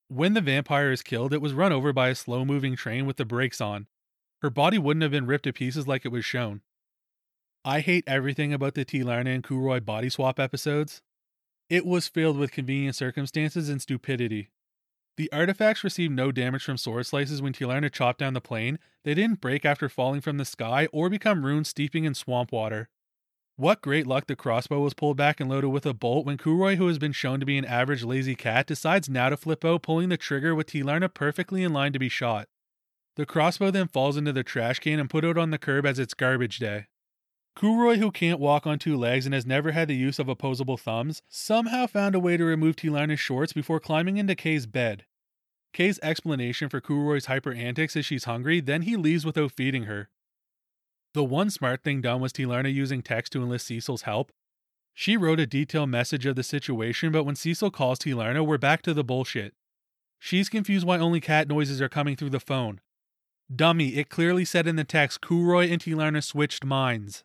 When 0.07 0.35
the 0.35 0.41
vampire 0.41 0.91
is 0.91 1.01
killed, 1.01 1.33
it 1.33 1.41
was 1.41 1.53
run 1.53 1.73
over 1.73 1.91
by 1.91 2.09
a 2.09 2.15
slow 2.15 2.45
moving 2.45 2.75
train 2.75 3.07
with 3.07 3.17
the 3.17 3.25
brakes 3.25 3.59
on. 3.59 3.87
Her 4.43 4.51
body 4.51 4.77
wouldn't 4.77 5.01
have 5.01 5.11
been 5.11 5.25
ripped 5.25 5.45
to 5.45 5.53
pieces 5.53 5.87
like 5.87 6.05
it 6.05 6.11
was 6.11 6.25
shown. 6.25 6.61
I 7.65 7.79
hate 7.79 8.03
everything 8.05 8.53
about 8.53 8.75
the 8.75 8.85
T 8.85 8.99
Tilarna 8.99 9.33
and 9.33 9.43
Kuroi 9.43 9.83
body 9.83 10.09
swap 10.09 10.39
episodes. 10.39 11.01
It 11.71 11.87
was 11.87 12.07
filled 12.07 12.37
with 12.37 12.51
convenient 12.51 12.95
circumstances 12.95 13.67
and 13.67 13.81
stupidity. 13.81 14.51
The 15.17 15.31
artifacts 15.31 15.83
received 15.83 16.13
no 16.13 16.31
damage 16.31 16.63
from 16.63 16.77
sword 16.77 17.07
slices 17.07 17.41
when 17.41 17.51
Tilarna 17.51 17.91
chopped 17.91 18.19
down 18.19 18.35
the 18.35 18.41
plane, 18.41 18.77
they 19.03 19.15
didn't 19.15 19.41
break 19.41 19.65
after 19.65 19.89
falling 19.89 20.21
from 20.21 20.37
the 20.37 20.45
sky 20.45 20.87
or 20.93 21.09
become 21.09 21.43
runes 21.43 21.69
steeping 21.69 22.03
in 22.03 22.13
swamp 22.13 22.51
water. 22.51 22.89
What 23.55 23.81
great 23.81 24.05
luck 24.05 24.27
the 24.27 24.35
crossbow 24.35 24.79
was 24.79 24.93
pulled 24.93 25.17
back 25.17 25.39
and 25.39 25.49
loaded 25.49 25.69
with 25.69 25.87
a 25.87 25.93
bolt 25.95 26.27
when 26.27 26.37
Kuroi, 26.37 26.75
who 26.75 26.87
has 26.87 26.99
been 26.99 27.13
shown 27.13 27.39
to 27.39 27.45
be 27.47 27.57
an 27.57 27.65
average 27.65 28.03
lazy 28.03 28.35
cat, 28.35 28.67
decides 28.67 29.09
now 29.09 29.29
to 29.29 29.37
flip 29.37 29.65
out, 29.65 29.81
pulling 29.81 30.09
the 30.09 30.17
trigger 30.17 30.53
with 30.53 30.67
Tilarna 30.67 31.11
perfectly 31.11 31.63
in 31.63 31.73
line 31.73 31.93
to 31.93 31.99
be 31.99 32.09
shot. 32.09 32.47
The 33.15 33.25
crossbow 33.25 33.71
then 33.71 33.87
falls 33.87 34.17
into 34.17 34.31
the 34.31 34.43
trash 34.43 34.77
can 34.77 34.99
and 34.99 35.09
put 35.09 35.25
out 35.25 35.39
on 35.39 35.49
the 35.49 35.57
curb 35.57 35.87
as 35.87 35.97
it's 35.97 36.13
garbage 36.13 36.59
day. 36.59 36.85
Kuroi, 37.57 37.97
who 37.97 38.11
can't 38.11 38.39
walk 38.39 38.67
on 38.67 38.77
two 38.77 38.95
legs 38.95 39.25
and 39.25 39.33
has 39.33 39.47
never 39.47 39.71
had 39.71 39.87
the 39.87 39.95
use 39.95 40.19
of 40.19 40.29
opposable 40.29 40.77
thumbs, 40.77 41.23
somehow 41.27 41.87
found 41.87 42.13
a 42.13 42.19
way 42.19 42.37
to 42.37 42.45
remove 42.45 42.75
Tilarna's 42.75 43.19
shorts 43.19 43.53
before 43.53 43.79
climbing 43.79 44.17
into 44.17 44.35
Kei's 44.35 44.67
bed. 44.67 45.06
Kei's 45.77 45.99
explanation 46.01 46.69
for 46.69 46.81
Kuroi's 46.81 47.27
hyper 47.27 47.53
antics 47.53 47.95
is 47.95 48.03
she's 48.03 48.23
hungry, 48.23 48.59
then 48.59 48.81
he 48.81 48.95
leaves 48.95 49.23
without 49.23 49.51
feeding 49.51 49.83
her. 49.83 50.09
The 51.13 51.23
one 51.23 51.51
smart 51.51 51.83
thing 51.83 52.01
done 52.01 52.19
was 52.19 52.33
Tilarna 52.33 52.73
using 52.73 53.03
text 53.03 53.33
to 53.33 53.43
enlist 53.43 53.67
Cecil's 53.67 54.01
help. 54.01 54.31
She 54.95 55.15
wrote 55.15 55.39
a 55.39 55.45
detailed 55.45 55.89
message 55.89 56.25
of 56.25 56.35
the 56.35 56.41
situation, 56.41 57.11
but 57.11 57.25
when 57.25 57.35
Cecil 57.35 57.69
calls 57.69 57.99
Tilarna, 57.99 58.43
we're 58.43 58.57
back 58.57 58.81
to 58.83 58.93
the 58.95 59.03
bullshit. 59.03 59.53
She's 60.17 60.49
confused 60.49 60.87
why 60.87 60.97
only 60.97 61.21
cat 61.21 61.47
noises 61.47 61.79
are 61.79 61.89
coming 61.89 62.15
through 62.15 62.31
the 62.31 62.39
phone. 62.39 62.81
Dummy, 63.55 63.97
it 63.97 64.09
clearly 64.09 64.45
said 64.45 64.65
in 64.65 64.77
the 64.77 64.83
text 64.83 65.21
Kuroi 65.21 65.71
and 65.71 65.79
Tilarna 65.79 66.23
switched 66.23 66.65
minds. 66.65 67.23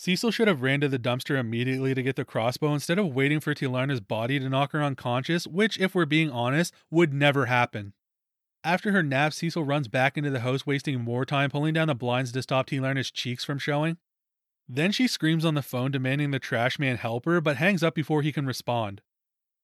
Cecil 0.00 0.30
should 0.30 0.46
have 0.46 0.62
ran 0.62 0.80
to 0.80 0.88
the 0.88 0.96
dumpster 0.96 1.36
immediately 1.36 1.92
to 1.92 2.04
get 2.04 2.14
the 2.14 2.24
crossbow 2.24 2.72
instead 2.72 3.00
of 3.00 3.12
waiting 3.12 3.40
for 3.40 3.52
Tilarna's 3.52 4.00
body 4.00 4.38
to 4.38 4.48
knock 4.48 4.70
her 4.70 4.80
unconscious, 4.80 5.44
which, 5.44 5.76
if 5.80 5.92
we're 5.92 6.04
being 6.04 6.30
honest, 6.30 6.72
would 6.88 7.12
never 7.12 7.46
happen. 7.46 7.94
After 8.62 8.92
her 8.92 9.02
nap, 9.02 9.32
Cecil 9.32 9.64
runs 9.64 9.88
back 9.88 10.16
into 10.16 10.30
the 10.30 10.38
house, 10.38 10.64
wasting 10.64 11.00
more 11.00 11.24
time 11.24 11.50
pulling 11.50 11.74
down 11.74 11.88
the 11.88 11.96
blinds 11.96 12.30
to 12.30 12.42
stop 12.42 12.68
Tilarna's 12.68 13.10
cheeks 13.10 13.44
from 13.44 13.58
showing. 13.58 13.96
Then 14.68 14.92
she 14.92 15.08
screams 15.08 15.44
on 15.44 15.54
the 15.54 15.62
phone 15.62 15.90
demanding 15.90 16.30
the 16.30 16.38
trash 16.38 16.78
man 16.78 16.96
help 16.96 17.24
her, 17.24 17.40
but 17.40 17.56
hangs 17.56 17.82
up 17.82 17.96
before 17.96 18.22
he 18.22 18.30
can 18.30 18.46
respond. 18.46 19.00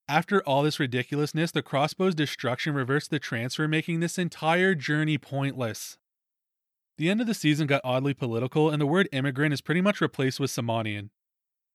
After 0.08 0.42
all 0.42 0.64
this 0.64 0.80
ridiculousness, 0.80 1.52
the 1.52 1.62
crossbow's 1.62 2.16
destruction 2.16 2.74
reversed 2.74 3.10
the 3.10 3.20
transfer, 3.20 3.68
making 3.68 4.00
this 4.00 4.18
entire 4.18 4.74
journey 4.74 5.16
pointless. 5.16 5.96
The 6.96 7.10
end 7.10 7.20
of 7.20 7.26
the 7.26 7.34
season 7.34 7.66
got 7.66 7.80
oddly 7.82 8.14
political, 8.14 8.70
and 8.70 8.80
the 8.80 8.86
word 8.86 9.08
immigrant 9.10 9.52
is 9.52 9.60
pretty 9.60 9.80
much 9.80 10.00
replaced 10.00 10.38
with 10.38 10.50
Samanian. 10.50 11.10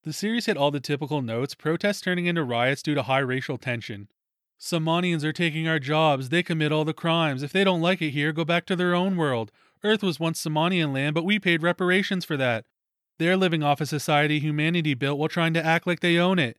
The 0.04 0.14
series 0.14 0.46
hit 0.46 0.56
all 0.56 0.72
the 0.72 0.80
typical 0.80 1.22
notes, 1.22 1.56
protests 1.56 2.00
turning 2.00 2.26
into 2.26 2.44
riots 2.44 2.82
due 2.82 2.96
to 2.96 3.04
high 3.04 3.20
racial 3.20 3.58
tension. 3.58 4.08
Samanians 4.60 5.24
are 5.24 5.34
taking 5.34 5.68
our 5.68 5.80
jobs. 5.80 6.30
They 6.30 6.44
commit 6.44 6.72
all 6.72 6.86
the 6.86 6.94
crimes. 6.94 7.44
If 7.44 7.52
they 7.52 7.66
don't 7.66 7.82
like 7.82 8.02
it 8.02 8.12
here, 8.12 8.32
go 8.32 8.46
back 8.46 8.66
to 8.68 8.76
their 8.76 8.96
own 8.96 9.18
world. 9.18 9.52
Earth 9.84 10.04
was 10.04 10.20
once 10.20 10.42
Samanian 10.42 10.94
land, 10.94 11.16
but 11.16 11.26
we 11.26 11.38
paid 11.38 11.64
reparations 11.64 12.24
for 12.24 12.38
that. 12.38 12.66
They're 13.18 13.38
living 13.38 13.64
off 13.64 13.82
a 13.82 13.86
society 13.86 14.40
humanity 14.40 14.94
built 14.94 15.20
while 15.20 15.30
trying 15.30 15.54
to 15.54 15.66
act 15.66 15.86
like 15.86 16.00
they 16.00 16.18
own 16.18 16.40
it. 16.40 16.58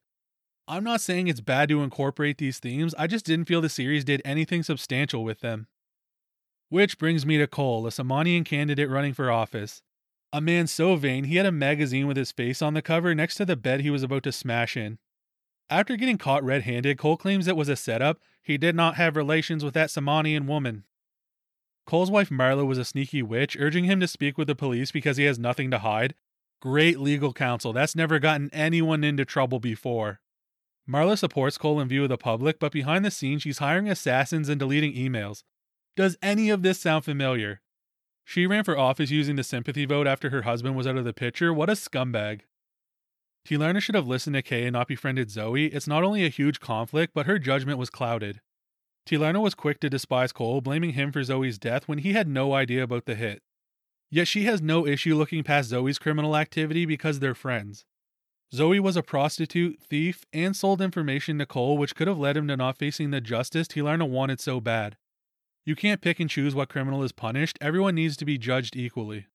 I'm 0.69 0.85
not 0.85 1.01
saying 1.01 1.29
it's 1.29 1.41
bad 1.41 1.69
to 1.71 1.83
incorporate 1.83 2.39
these 2.39 2.59
themes, 2.59 2.95
I 2.99 3.07
just 3.07 3.25
didn't 3.25 3.47
feel 3.47 3.61
the 3.61 3.69
series 3.69 4.05
did 4.05 4.23
anything 4.25 4.63
substantial 4.63 5.25
with 5.25 5.41
them. 5.41 5.67
Which 6.71 6.99
brings 6.99 7.27
me 7.27 7.37
to 7.37 7.49
Cole, 7.49 7.87
a 7.87 7.91
Samanian 7.91 8.45
candidate 8.45 8.89
running 8.89 9.13
for 9.13 9.31
office. 9.31 9.83
A 10.33 10.41
man 10.41 10.69
so 10.69 10.95
vain 10.95 11.25
he 11.25 11.35
had 11.35 11.45
a 11.45 11.51
magazine 11.51 12.07
with 12.07 12.17
his 12.17 12.31
face 12.31 12.63
on 12.63 12.75
the 12.75 12.81
cover 12.81 13.13
next 13.13 13.35
to 13.35 13.45
the 13.45 13.57
bed 13.57 13.81
he 13.81 13.91
was 13.91 14.05
about 14.05 14.23
to 14.23 14.33
smash 14.33 14.77
in. 14.77 14.99
After 15.69 15.97
getting 15.97 16.17
caught 16.17 16.45
red 16.45 16.63
handed, 16.63 16.97
Cole 16.97 17.17
claims 17.17 17.49
it 17.49 17.57
was 17.57 17.69
a 17.69 17.75
setup. 17.75 18.21
He 18.41 18.57
did 18.57 18.77
not 18.77 18.95
have 18.95 19.17
relations 19.17 19.65
with 19.65 19.75
that 19.75 19.89
Samanian 19.89 20.47
woman. 20.47 20.85
Cole's 21.87 22.11
wife 22.11 22.31
Marla 22.31 22.65
was 22.65 22.79
a 22.79 22.85
sneaky 22.85 23.21
witch, 23.21 23.57
urging 23.59 23.85
him 23.85 23.99
to 23.99 24.07
speak 24.07 24.39
with 24.39 24.47
the 24.47 24.55
police 24.55 24.93
because 24.93 25.17
he 25.17 25.25
has 25.25 25.41
nothing 25.41 25.73
to 25.73 25.81
hide. 25.81 26.15
Great 26.63 27.01
legal 27.01 27.33
counsel. 27.33 27.73
That's 27.73 27.97
never 27.97 28.21
gotten 28.21 28.49
anyone 28.53 29.03
into 29.03 29.25
trouble 29.25 29.59
before. 29.59 30.21
Marla 30.89 31.19
supports 31.19 31.59
Cole 31.59 31.81
in 31.81 31.89
view 31.89 32.05
of 32.05 32.11
the 32.11 32.17
public, 32.17 32.61
but 32.61 32.71
behind 32.71 33.05
the 33.05 33.11
scenes, 33.11 33.43
she's 33.43 33.59
hiring 33.59 33.89
assassins 33.89 34.49
and 34.49 34.61
deleting 34.61 34.95
emails. 34.95 35.43
Does 35.97 36.17
any 36.23 36.51
of 36.51 36.63
this 36.63 36.81
sound 36.81 37.05
familiar? 37.05 37.61
She 38.25 38.47
ran 38.47 38.65
for 38.65 38.79
office 38.79 39.11
using 39.11 39.37
the 39.37 39.43
sympathy 39.43 39.85
vote 39.85 40.07
after 40.07 40.31
her 40.31 40.43
husband 40.43 40.77
was 40.77 40.87
out 40.87 40.97
of 40.97 41.05
the 41.05 41.13
picture. 41.13 41.53
What 41.53 41.69
a 41.69 41.73
scumbag. 41.73 42.43
Tilarna 43.47 43.81
should 43.81 43.95
have 43.95 44.07
listened 44.07 44.35
to 44.35 44.43
Kei 44.43 44.67
and 44.67 44.75
not 44.75 44.87
befriended 44.87 45.31
Zoe. 45.31 45.67
It's 45.67 45.89
not 45.89 46.05
only 46.05 46.25
a 46.25 46.29
huge 46.29 46.61
conflict, 46.61 47.13
but 47.15 47.27
her 47.27 47.39
judgment 47.39 47.79
was 47.79 47.91
clouded. 47.91 48.41
Tilarna 49.07 49.41
was 49.41 49.55
quick 49.55 49.81
to 49.81 49.91
despise 49.91 50.33
Cole, 50.33 50.61
blaming 50.61 50.93
him 50.93 51.11
for 51.11 51.25
Zoe's 51.25 51.59
death 51.59 51.89
when 51.89 51.99
he 51.99 52.13
had 52.13 52.29
no 52.29 52.53
idea 52.53 52.83
about 52.83 53.07
the 53.07 53.15
hit. 53.15 53.43
Yet 54.11 54.29
she 54.29 54.45
has 54.45 54.61
no 54.61 54.87
issue 54.87 55.17
looking 55.17 55.43
past 55.43 55.69
Zoe's 55.69 55.99
criminal 55.99 56.37
activity 56.37 56.85
because 56.85 57.19
they're 57.19 57.35
friends. 57.35 57.85
Zoe 58.53 58.81
was 58.81 58.97
a 58.97 59.03
prostitute, 59.03 59.81
thief, 59.81 60.25
and 60.33 60.57
sold 60.57 60.81
information 60.81 61.39
to 61.39 61.47
Cole 61.47 61.79
which 61.79 61.95
could 61.95 62.09
have 62.09 62.19
led 62.19 62.37
him 62.37 62.49
to 62.49 62.57
not 62.57 62.79
facing 62.79 63.11
the 63.11 63.21
justice 63.21 63.69
Tilarna 63.69 64.09
wanted 64.09 64.41
so 64.41 64.61
bad. 64.61 64.97
You 65.65 65.77
can't 65.77 66.01
pick 66.01 66.21
and 66.21 66.31
choose 66.31 66.55
what 66.55 66.69
criminal 66.69 67.03
is 67.03 67.13
punished, 67.13 67.59
everyone 67.61 67.95
needs 67.95 68.17
to 68.19 68.25
be 68.25 68.39
judged 68.39 68.77
equally. 68.77 69.27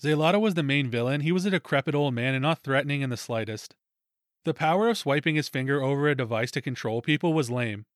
Zelada 0.00 0.38
was 0.38 0.54
the 0.54 0.62
main 0.62 0.90
villain. 0.90 1.20
He 1.20 1.32
was 1.32 1.46
a 1.46 1.50
decrepit 1.50 1.94
old 1.94 2.12
man 2.14 2.34
and 2.34 2.42
not 2.42 2.62
threatening 2.62 3.02
in 3.02 3.10
the 3.10 3.16
slightest. 3.16 3.74
The 4.44 4.52
power 4.52 4.88
of 4.88 4.98
swiping 4.98 5.36
his 5.36 5.48
finger 5.48 5.82
over 5.82 6.08
a 6.08 6.16
device 6.16 6.50
to 6.52 6.60
control 6.60 7.00
people 7.00 7.32
was 7.32 7.50
lame. 7.50 7.86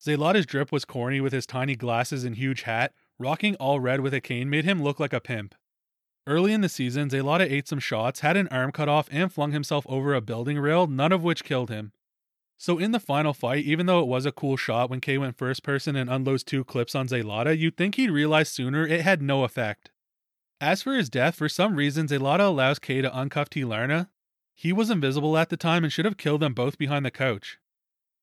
Zelada's 0.00 0.46
drip 0.46 0.70
was 0.70 0.84
corny 0.84 1.20
with 1.20 1.32
his 1.32 1.46
tiny 1.46 1.74
glasses 1.74 2.24
and 2.24 2.36
huge 2.36 2.62
hat, 2.62 2.94
rocking 3.18 3.56
all 3.56 3.80
red 3.80 4.00
with 4.00 4.14
a 4.14 4.20
cane 4.20 4.48
made 4.48 4.64
him 4.64 4.82
look 4.82 5.00
like 5.00 5.12
a 5.12 5.20
pimp. 5.20 5.54
Early 6.26 6.52
in 6.52 6.60
the 6.60 6.68
season, 6.68 7.10
Zelada 7.10 7.52
ate 7.52 7.66
some 7.66 7.80
shots, 7.80 8.20
had 8.20 8.36
an 8.36 8.48
arm 8.48 8.70
cut 8.70 8.88
off, 8.88 9.08
and 9.10 9.32
flung 9.32 9.50
himself 9.52 9.84
over 9.88 10.14
a 10.14 10.20
building 10.20 10.58
rail, 10.58 10.86
none 10.86 11.12
of 11.12 11.24
which 11.24 11.44
killed 11.44 11.68
him. 11.68 11.92
So 12.60 12.76
in 12.76 12.92
the 12.92 13.00
final 13.00 13.32
fight, 13.32 13.64
even 13.64 13.86
though 13.86 14.00
it 14.00 14.06
was 14.06 14.26
a 14.26 14.32
cool 14.32 14.58
shot 14.58 14.90
when 14.90 15.00
Kei 15.00 15.16
went 15.16 15.38
first 15.38 15.62
person 15.62 15.96
and 15.96 16.10
unloads 16.10 16.44
two 16.44 16.62
clips 16.62 16.94
on 16.94 17.08
Zelada, 17.08 17.56
you'd 17.56 17.78
think 17.78 17.94
he'd 17.94 18.10
realize 18.10 18.50
sooner 18.50 18.86
it 18.86 19.00
had 19.00 19.22
no 19.22 19.44
effect. 19.44 19.90
As 20.60 20.82
for 20.82 20.92
his 20.92 21.08
death, 21.08 21.36
for 21.36 21.48
some 21.48 21.74
reason, 21.74 22.06
Zelada 22.06 22.44
allows 22.44 22.78
Kei 22.78 23.00
to 23.00 23.08
uncuff 23.08 23.48
Tilarna. 23.48 24.10
He 24.54 24.74
was 24.74 24.90
invisible 24.90 25.38
at 25.38 25.48
the 25.48 25.56
time 25.56 25.84
and 25.84 25.92
should 25.92 26.04
have 26.04 26.18
killed 26.18 26.42
them 26.42 26.52
both 26.52 26.76
behind 26.76 27.06
the 27.06 27.10
couch. 27.10 27.58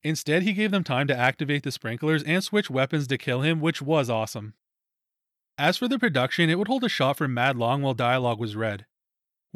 Instead, 0.03 0.43
he 0.43 0.53
gave 0.53 0.69
them 0.69 0.83
time 0.83 1.07
to 1.07 1.17
activate 1.17 1.63
the 1.63 1.71
sprinklers 1.71 2.21
and 2.21 2.43
switch 2.43 2.69
weapons 2.69 3.07
to 3.07 3.17
kill 3.17 3.41
him, 3.41 3.59
which 3.59 3.81
was 3.81 4.07
awesome. 4.07 4.53
As 5.57 5.77
for 5.77 5.87
the 5.87 5.97
production, 5.97 6.51
it 6.51 6.59
would 6.59 6.67
hold 6.67 6.83
a 6.83 6.89
shot 6.89 7.17
for 7.17 7.27
mad 7.27 7.57
long 7.57 7.81
while 7.81 7.95
dialogue 7.95 8.39
was 8.39 8.55
read. 8.55 8.85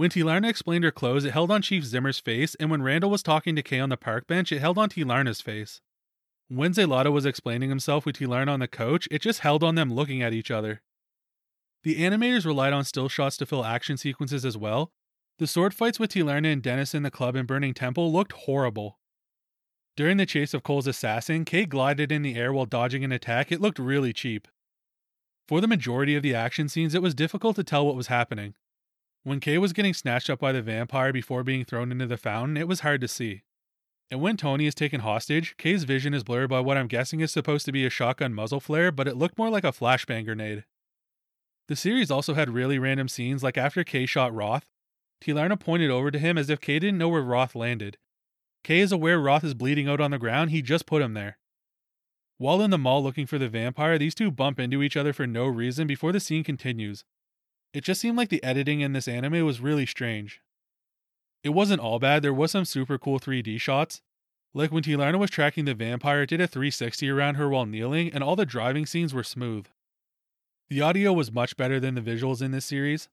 When 0.01 0.09
Tilarna 0.09 0.49
explained 0.49 0.83
her 0.83 0.91
clothes, 0.91 1.25
it 1.25 1.33
held 1.33 1.51
on 1.51 1.61
Chief 1.61 1.85
Zimmer's 1.85 2.17
face, 2.17 2.55
and 2.55 2.71
when 2.71 2.81
Randall 2.81 3.11
was 3.11 3.21
talking 3.21 3.55
to 3.55 3.61
Kei 3.61 3.79
on 3.79 3.89
the 3.89 3.97
park 3.97 4.25
bench, 4.25 4.51
it 4.51 4.57
held 4.57 4.79
on 4.79 4.89
Tilarna's 4.89 5.41
face. 5.41 5.79
When 6.47 6.73
Zelada 6.73 7.11
was 7.11 7.23
explaining 7.23 7.69
himself 7.69 8.03
with 8.03 8.17
Tilarna 8.17 8.49
on 8.49 8.61
the 8.61 8.67
couch, 8.67 9.07
it 9.11 9.21
just 9.21 9.41
held 9.41 9.63
on 9.63 9.75
them 9.75 9.93
looking 9.93 10.23
at 10.23 10.33
each 10.33 10.49
other. 10.49 10.81
The 11.83 11.97
animators 12.01 12.47
relied 12.47 12.73
on 12.73 12.83
still 12.83 13.09
shots 13.09 13.37
to 13.37 13.45
fill 13.45 13.63
action 13.63 13.95
sequences 13.95 14.43
as 14.43 14.57
well. 14.57 14.91
The 15.37 15.45
sword 15.45 15.71
fights 15.71 15.99
with 15.99 16.11
Tilarna 16.13 16.51
and 16.51 16.63
Dennis 16.63 16.95
in 16.95 17.03
the 17.03 17.11
club 17.11 17.35
and 17.35 17.47
Burning 17.47 17.75
Temple 17.75 18.11
looked 18.11 18.31
horrible. 18.31 18.97
During 19.95 20.17
the 20.17 20.25
chase 20.25 20.55
of 20.55 20.63
Cole's 20.63 20.87
assassin, 20.87 21.45
Kei 21.45 21.67
glided 21.67 22.11
in 22.11 22.23
the 22.23 22.37
air 22.37 22.51
while 22.51 22.65
dodging 22.65 23.03
an 23.03 23.11
attack. 23.11 23.51
It 23.51 23.61
looked 23.61 23.77
really 23.77 24.13
cheap. 24.13 24.47
For 25.47 25.61
the 25.61 25.67
majority 25.67 26.15
of 26.15 26.23
the 26.23 26.33
action 26.33 26.69
scenes, 26.69 26.95
it 26.95 27.03
was 27.03 27.13
difficult 27.13 27.55
to 27.57 27.63
tell 27.63 27.85
what 27.85 27.95
was 27.95 28.07
happening. 28.07 28.55
When 29.23 29.39
Kei 29.39 29.57
was 29.57 29.73
getting 29.73 29.93
snatched 29.93 30.29
up 30.29 30.39
by 30.39 30.51
the 30.51 30.61
vampire 30.61 31.13
before 31.13 31.43
being 31.43 31.63
thrown 31.63 31.91
into 31.91 32.07
the 32.07 32.17
fountain, 32.17 32.57
it 32.57 32.67
was 32.67 32.79
hard 32.79 33.01
to 33.01 33.07
see. 33.07 33.43
And 34.09 34.19
when 34.19 34.35
Tony 34.35 34.65
is 34.65 34.75
taken 34.75 35.01
hostage, 35.01 35.55
Kei's 35.57 35.83
vision 35.83 36.13
is 36.13 36.23
blurred 36.23 36.49
by 36.49 36.59
what 36.59 36.77
I'm 36.77 36.87
guessing 36.87 37.21
is 37.21 37.31
supposed 37.31 37.65
to 37.65 37.71
be 37.71 37.85
a 37.85 37.89
shotgun 37.89 38.33
muzzle 38.33 38.59
flare, 38.59 38.91
but 38.91 39.07
it 39.07 39.15
looked 39.15 39.37
more 39.37 39.49
like 39.49 39.63
a 39.63 39.71
flashbang 39.71 40.25
grenade. 40.25 40.65
The 41.67 41.75
series 41.75 42.11
also 42.11 42.33
had 42.33 42.49
really 42.49 42.79
random 42.79 43.07
scenes, 43.07 43.43
like 43.43 43.57
after 43.57 43.83
Kei 43.83 44.05
shot 44.05 44.33
Roth, 44.33 44.65
Tilarna 45.21 45.59
pointed 45.59 45.91
over 45.91 46.09
to 46.09 46.19
him 46.19 46.37
as 46.37 46.49
if 46.49 46.59
Kei 46.59 46.79
didn't 46.79 46.97
know 46.97 47.09
where 47.09 47.21
Roth 47.21 47.55
landed. 47.55 47.97
Kei 48.63 48.79
is 48.79 48.91
aware 48.91 49.19
Roth 49.19 49.43
is 49.43 49.53
bleeding 49.53 49.87
out 49.87 50.01
on 50.01 50.11
the 50.11 50.17
ground, 50.17 50.49
he 50.49 50.61
just 50.61 50.85
put 50.85 51.01
him 51.01 51.13
there. 51.13 51.37
While 52.39 52.61
in 52.61 52.71
the 52.71 52.77
mall 52.79 53.03
looking 53.03 53.27
for 53.27 53.37
the 53.37 53.47
vampire, 53.47 53.99
these 53.99 54.15
two 54.15 54.31
bump 54.31 54.59
into 54.59 54.81
each 54.81 54.97
other 54.97 55.13
for 55.13 55.27
no 55.27 55.45
reason 55.45 55.85
before 55.85 56.11
the 56.11 56.19
scene 56.19 56.43
continues. 56.43 57.05
It 57.73 57.83
just 57.83 58.01
seemed 58.01 58.17
like 58.17 58.29
the 58.29 58.43
editing 58.43 58.81
in 58.81 58.93
this 58.93 59.07
anime 59.07 59.45
was 59.45 59.61
really 59.61 59.85
strange. 59.85 60.41
It 61.43 61.49
wasn't 61.49 61.81
all 61.81 61.99
bad, 61.99 62.21
there 62.21 62.33
was 62.33 62.51
some 62.51 62.65
super 62.65 62.97
cool 62.97 63.19
3D 63.19 63.59
shots. 63.59 64.01
Like 64.53 64.71
when 64.71 64.83
Tilarna 64.83 65.17
was 65.17 65.29
tracking 65.29 65.65
the 65.65 65.73
vampire, 65.73 66.23
it 66.23 66.29
did 66.29 66.41
a 66.41 66.47
360 66.47 67.09
around 67.09 67.35
her 67.35 67.47
while 67.47 67.65
kneeling, 67.65 68.11
and 68.13 68.23
all 68.23 68.35
the 68.35 68.45
driving 68.45 68.85
scenes 68.85 69.13
were 69.13 69.23
smooth. 69.23 69.67
The 70.69 70.81
audio 70.81 71.13
was 71.13 71.31
much 71.31 71.55
better 71.55 71.79
than 71.79 71.95
the 71.95 72.01
visuals 72.01 72.41
in 72.41 72.51
this 72.51 72.65
series. 72.65 73.07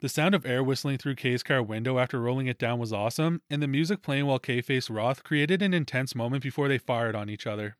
The 0.00 0.08
sound 0.08 0.34
of 0.34 0.44
air 0.44 0.62
whistling 0.62 0.98
through 0.98 1.14
Kei's 1.14 1.44
car 1.44 1.62
window 1.62 1.98
after 1.98 2.20
rolling 2.20 2.48
it 2.48 2.58
down 2.58 2.80
was 2.80 2.92
awesome, 2.92 3.40
and 3.48 3.62
the 3.62 3.68
music 3.68 4.02
playing 4.02 4.26
while 4.26 4.40
Kei 4.40 4.60
faced 4.60 4.90
Roth 4.90 5.22
created 5.22 5.62
an 5.62 5.72
intense 5.72 6.14
moment 6.14 6.42
before 6.42 6.68
they 6.68 6.78
fired 6.78 7.14
on 7.14 7.30
each 7.30 7.46
other. 7.46 7.76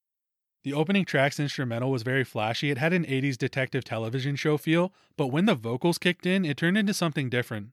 The 0.64 0.72
opening 0.72 1.04
track's 1.04 1.38
instrumental 1.38 1.90
was 1.90 2.02
very 2.02 2.24
flashy. 2.24 2.70
It 2.70 2.78
had 2.78 2.94
an 2.94 3.04
80s 3.04 3.36
detective 3.36 3.84
television 3.84 4.34
show 4.34 4.56
feel, 4.56 4.94
but 5.14 5.26
when 5.26 5.44
the 5.44 5.54
vocals 5.54 5.98
kicked 5.98 6.24
in, 6.24 6.46
it 6.46 6.56
turned 6.56 6.78
into 6.78 6.94
something 6.94 7.28
different. 7.28 7.68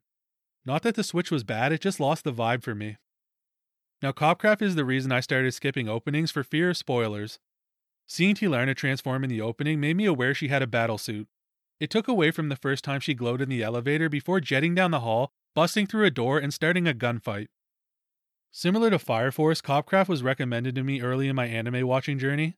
Not 0.66 0.84
that 0.84 0.96
the 0.96 1.04
switch 1.04 1.32
was 1.32 1.46
bad, 1.46 1.72
it 1.72 1.80
just 1.80 2.02
lost 2.02 2.26
the 2.26 2.34
vibe 2.34 2.64
for 2.64 2.76
me. 2.76 2.98
Now, 4.02 4.12
Copcraft 4.12 4.62
is 4.62 4.76
the 4.76 4.84
reason 4.84 5.14
I 5.14 5.22
started 5.22 5.54
skipping 5.54 5.88
openings 5.88 6.32
for 6.32 6.44
fear 6.44 6.72
of 6.72 6.78
spoilers. 6.78 7.40
Seeing 8.08 8.36
Tilarna 8.36 8.76
transform 8.76 9.24
in 9.24 9.30
the 9.30 9.40
opening 9.40 9.80
made 9.80 9.96
me 9.96 10.06
aware 10.06 10.34
she 10.34 10.50
had 10.50 10.62
a 10.62 10.68
battle 10.68 10.98
suit. 10.98 11.30
It 11.80 11.90
took 11.90 12.10
away 12.10 12.30
from 12.30 12.50
the 12.50 12.58
first 12.58 12.84
time 12.84 13.00
she 13.00 13.14
glowed 13.14 13.42
in 13.42 13.48
the 13.48 13.64
elevator 13.64 14.10
before 14.10 14.42
jetting 14.42 14.76
down 14.76 14.92
the 14.92 15.00
hall, 15.00 15.32
busting 15.56 15.88
through 15.88 16.06
a 16.06 16.12
door, 16.12 16.40
and 16.40 16.54
starting 16.54 16.90
a 16.90 16.94
gunfight. 16.94 17.48
Similar 18.52 18.90
to 18.90 19.00
Fire 19.00 19.32
Force, 19.32 19.62
Copcraft 19.62 20.10
was 20.10 20.24
recommended 20.24 20.76
to 20.76 20.84
me 20.84 21.02
early 21.02 21.30
in 21.30 21.38
my 21.38 21.46
anime 21.46 21.88
watching 21.88 22.20
journey. 22.20 22.58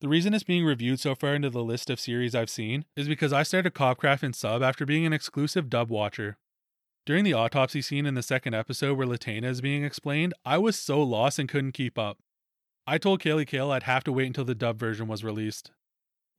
The 0.00 0.08
reason 0.08 0.32
it's 0.32 0.44
being 0.44 0.64
reviewed 0.64 1.00
so 1.00 1.16
far 1.16 1.34
into 1.34 1.50
the 1.50 1.62
list 1.62 1.90
of 1.90 1.98
series 1.98 2.32
I've 2.32 2.50
seen 2.50 2.84
is 2.94 3.08
because 3.08 3.32
I 3.32 3.42
started 3.42 3.74
Copcraft 3.74 4.22
in 4.22 4.32
sub 4.32 4.62
after 4.62 4.86
being 4.86 5.04
an 5.04 5.12
exclusive 5.12 5.68
dub 5.68 5.90
watcher. 5.90 6.38
During 7.04 7.24
the 7.24 7.32
autopsy 7.32 7.82
scene 7.82 8.06
in 8.06 8.14
the 8.14 8.22
second 8.22 8.54
episode 8.54 8.96
where 8.96 9.08
Latenna 9.08 9.46
is 9.46 9.60
being 9.60 9.82
explained, 9.82 10.34
I 10.44 10.56
was 10.58 10.78
so 10.78 11.02
lost 11.02 11.40
and 11.40 11.48
couldn't 11.48 11.72
keep 11.72 11.98
up. 11.98 12.18
I 12.86 12.98
told 12.98 13.20
Kaylee 13.20 13.46
Kale 13.46 13.72
I'd 13.72 13.82
have 13.84 14.04
to 14.04 14.12
wait 14.12 14.28
until 14.28 14.44
the 14.44 14.54
dub 14.54 14.78
version 14.78 15.08
was 15.08 15.24
released. 15.24 15.72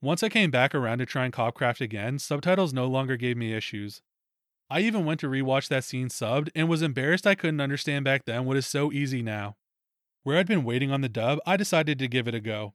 Once 0.00 0.22
I 0.22 0.30
came 0.30 0.50
back 0.50 0.74
around 0.74 0.98
to 0.98 1.06
trying 1.06 1.30
Copcraft 1.30 1.82
again, 1.82 2.18
subtitles 2.18 2.72
no 2.72 2.86
longer 2.86 3.18
gave 3.18 3.36
me 3.36 3.52
issues. 3.52 4.00
I 4.70 4.80
even 4.80 5.04
went 5.04 5.20
to 5.20 5.28
rewatch 5.28 5.68
that 5.68 5.84
scene 5.84 6.08
subbed 6.08 6.48
and 6.54 6.66
was 6.66 6.80
embarrassed 6.80 7.26
I 7.26 7.34
couldn't 7.34 7.60
understand 7.60 8.06
back 8.06 8.24
then 8.24 8.46
what 8.46 8.56
is 8.56 8.66
so 8.66 8.90
easy 8.90 9.20
now. 9.20 9.56
Where 10.22 10.38
I'd 10.38 10.46
been 10.46 10.64
waiting 10.64 10.90
on 10.90 11.02
the 11.02 11.10
dub, 11.10 11.40
I 11.44 11.58
decided 11.58 11.98
to 11.98 12.08
give 12.08 12.26
it 12.26 12.34
a 12.34 12.40
go. 12.40 12.72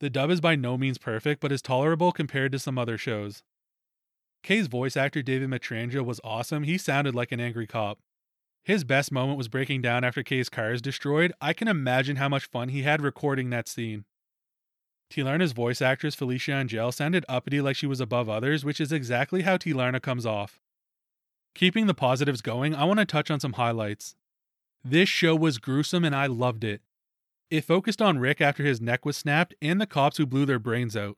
The 0.00 0.10
dub 0.10 0.30
is 0.30 0.40
by 0.40 0.54
no 0.54 0.78
means 0.78 0.98
perfect, 0.98 1.40
but 1.40 1.52
is 1.52 1.62
tolerable 1.62 2.12
compared 2.12 2.52
to 2.52 2.58
some 2.58 2.78
other 2.78 2.96
shows. 2.96 3.42
Kei's 4.42 4.68
voice 4.68 4.96
actor 4.96 5.22
David 5.22 5.50
Matranga 5.50 6.04
was 6.04 6.20
awesome, 6.22 6.62
he 6.62 6.78
sounded 6.78 7.14
like 7.14 7.32
an 7.32 7.40
angry 7.40 7.66
cop. 7.66 7.98
His 8.64 8.84
best 8.84 9.10
moment 9.10 9.38
was 9.38 9.48
breaking 9.48 9.82
down 9.82 10.04
after 10.04 10.22
Kei's 10.22 10.48
car 10.48 10.72
is 10.72 10.82
destroyed. 10.82 11.32
I 11.40 11.52
can 11.52 11.68
imagine 11.68 12.16
how 12.16 12.28
much 12.28 12.46
fun 12.46 12.68
he 12.68 12.82
had 12.82 13.02
recording 13.02 13.50
that 13.50 13.66
scene. 13.66 14.04
Tilarna's 15.10 15.52
voice 15.52 15.80
actress 15.80 16.14
Felecia 16.14 16.52
Angelle 16.52 16.92
sounded 16.92 17.24
uppity 17.28 17.60
like 17.60 17.76
she 17.76 17.86
was 17.86 18.00
above 18.00 18.28
others, 18.28 18.64
which 18.64 18.80
is 18.80 18.92
exactly 18.92 19.42
how 19.42 19.56
Tilarna 19.56 20.02
comes 20.02 20.26
off. 20.26 20.60
Keeping 21.54 21.86
the 21.86 21.94
positives 21.94 22.42
going, 22.42 22.74
I 22.74 22.84
want 22.84 23.00
to 23.00 23.06
touch 23.06 23.30
on 23.30 23.40
some 23.40 23.54
highlights. 23.54 24.14
This 24.84 25.08
show 25.08 25.34
was 25.34 25.58
gruesome 25.58 26.04
and 26.04 26.14
I 26.14 26.26
loved 26.26 26.62
it. 26.62 26.82
It 27.50 27.64
focused 27.64 28.02
on 28.02 28.18
Rick 28.18 28.40
after 28.40 28.62
his 28.62 28.80
neck 28.80 29.06
was 29.06 29.16
snapped 29.16 29.54
and 29.62 29.80
the 29.80 29.86
cops 29.86 30.18
who 30.18 30.26
blew 30.26 30.44
their 30.44 30.58
brains 30.58 30.96
out. 30.96 31.16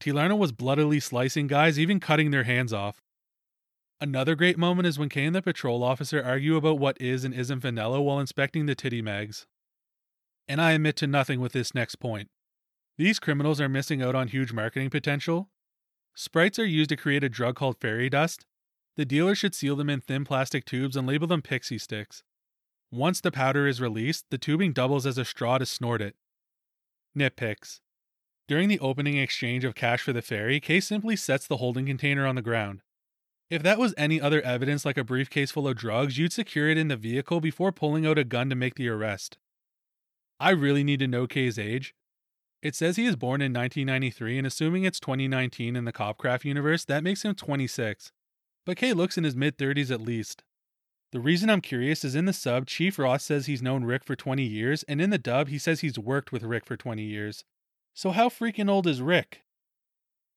Tilarna 0.00 0.36
was 0.36 0.50
bloodily 0.50 0.98
slicing 0.98 1.46
guys, 1.46 1.78
even 1.78 2.00
cutting 2.00 2.32
their 2.32 2.42
hands 2.42 2.72
off. 2.72 3.00
Another 4.00 4.34
great 4.34 4.58
moment 4.58 4.88
is 4.88 4.98
when 4.98 5.08
Kei 5.08 5.24
and 5.26 5.34
the 5.34 5.40
patrol 5.40 5.84
officer 5.84 6.20
argue 6.20 6.56
about 6.56 6.80
what 6.80 7.00
is 7.00 7.24
and 7.24 7.32
isn't 7.32 7.60
vanilla 7.60 8.02
while 8.02 8.18
inspecting 8.18 8.66
the 8.66 8.74
titty 8.74 9.00
mags. 9.00 9.46
And 10.48 10.60
I 10.60 10.72
admit 10.72 10.96
to 10.96 11.06
nothing 11.06 11.38
with 11.38 11.52
this 11.52 11.72
next 11.72 11.96
point. 11.96 12.28
These 12.98 13.20
criminals 13.20 13.60
are 13.60 13.68
missing 13.68 14.02
out 14.02 14.16
on 14.16 14.26
huge 14.26 14.52
marketing 14.52 14.90
potential. 14.90 15.50
Sprites 16.14 16.58
are 16.58 16.66
used 16.66 16.90
to 16.90 16.96
create 16.96 17.22
a 17.22 17.28
drug 17.28 17.54
called 17.54 17.80
fairy 17.80 18.10
dust. 18.10 18.44
The 18.96 19.04
dealer 19.04 19.36
should 19.36 19.54
seal 19.54 19.76
them 19.76 19.88
in 19.88 20.00
thin 20.00 20.24
plastic 20.24 20.64
tubes 20.64 20.96
and 20.96 21.06
label 21.06 21.28
them 21.28 21.40
pixie 21.40 21.78
sticks. 21.78 22.24
Once 22.92 23.22
the 23.22 23.32
powder 23.32 23.66
is 23.66 23.80
released, 23.80 24.26
the 24.28 24.36
tubing 24.36 24.70
doubles 24.70 25.06
as 25.06 25.16
a 25.16 25.24
straw 25.24 25.56
to 25.56 25.64
snort 25.64 26.02
it. 26.02 26.14
Nitpicks. 27.16 27.80
During 28.46 28.68
the 28.68 28.80
opening 28.80 29.16
exchange 29.16 29.64
of 29.64 29.74
cash 29.74 30.02
for 30.02 30.12
the 30.12 30.20
fairy, 30.20 30.60
Kei 30.60 30.78
simply 30.78 31.16
sets 31.16 31.46
the 31.46 31.56
holding 31.56 31.86
container 31.86 32.26
on 32.26 32.34
the 32.34 32.42
ground. 32.42 32.82
If 33.48 33.62
that 33.62 33.78
was 33.78 33.94
any 33.96 34.20
other 34.20 34.42
evidence 34.42 34.84
like 34.84 34.98
a 34.98 35.04
briefcase 35.04 35.50
full 35.50 35.66
of 35.66 35.76
drugs, 35.78 36.18
you'd 36.18 36.34
secure 36.34 36.68
it 36.68 36.76
in 36.76 36.88
the 36.88 36.96
vehicle 36.96 37.40
before 37.40 37.72
pulling 37.72 38.04
out 38.04 38.18
a 38.18 38.24
gun 38.24 38.50
to 38.50 38.54
make 38.54 38.74
the 38.74 38.90
arrest. 38.90 39.38
I 40.38 40.50
really 40.50 40.84
need 40.84 40.98
to 40.98 41.08
know 41.08 41.26
Kei's 41.26 41.58
age. 41.58 41.94
It 42.60 42.74
says 42.74 42.96
he 42.96 43.06
is 43.06 43.16
born 43.16 43.40
in 43.40 43.54
1993, 43.54 44.36
and 44.36 44.46
assuming 44.46 44.84
it's 44.84 45.00
2019 45.00 45.76
in 45.76 45.86
the 45.86 45.92
Copcraft 45.94 46.44
universe, 46.44 46.84
that 46.84 47.02
makes 47.02 47.24
him 47.24 47.34
26. 47.34 48.12
But 48.66 48.76
Kei 48.76 48.92
looks 48.92 49.16
in 49.16 49.24
his 49.24 49.34
mid 49.34 49.56
30s 49.56 49.90
at 49.90 50.02
least. 50.02 50.42
The 51.12 51.20
reason 51.20 51.50
I'm 51.50 51.60
curious 51.60 52.06
is 52.06 52.14
in 52.14 52.24
the 52.24 52.32
sub, 52.32 52.66
Chief 52.66 52.98
Roth 52.98 53.20
says 53.20 53.44
he's 53.44 53.60
known 53.60 53.84
Rick 53.84 54.02
for 54.02 54.16
20 54.16 54.42
years, 54.42 54.82
and 54.84 54.98
in 54.98 55.10
the 55.10 55.18
dub, 55.18 55.48
he 55.48 55.58
says 55.58 55.80
he's 55.80 55.98
worked 55.98 56.32
with 56.32 56.42
Rick 56.42 56.64
for 56.64 56.74
20 56.74 57.02
years. 57.02 57.44
So 57.92 58.12
how 58.12 58.30
freaking 58.30 58.70
old 58.70 58.86
is 58.86 59.02
Rick? 59.02 59.42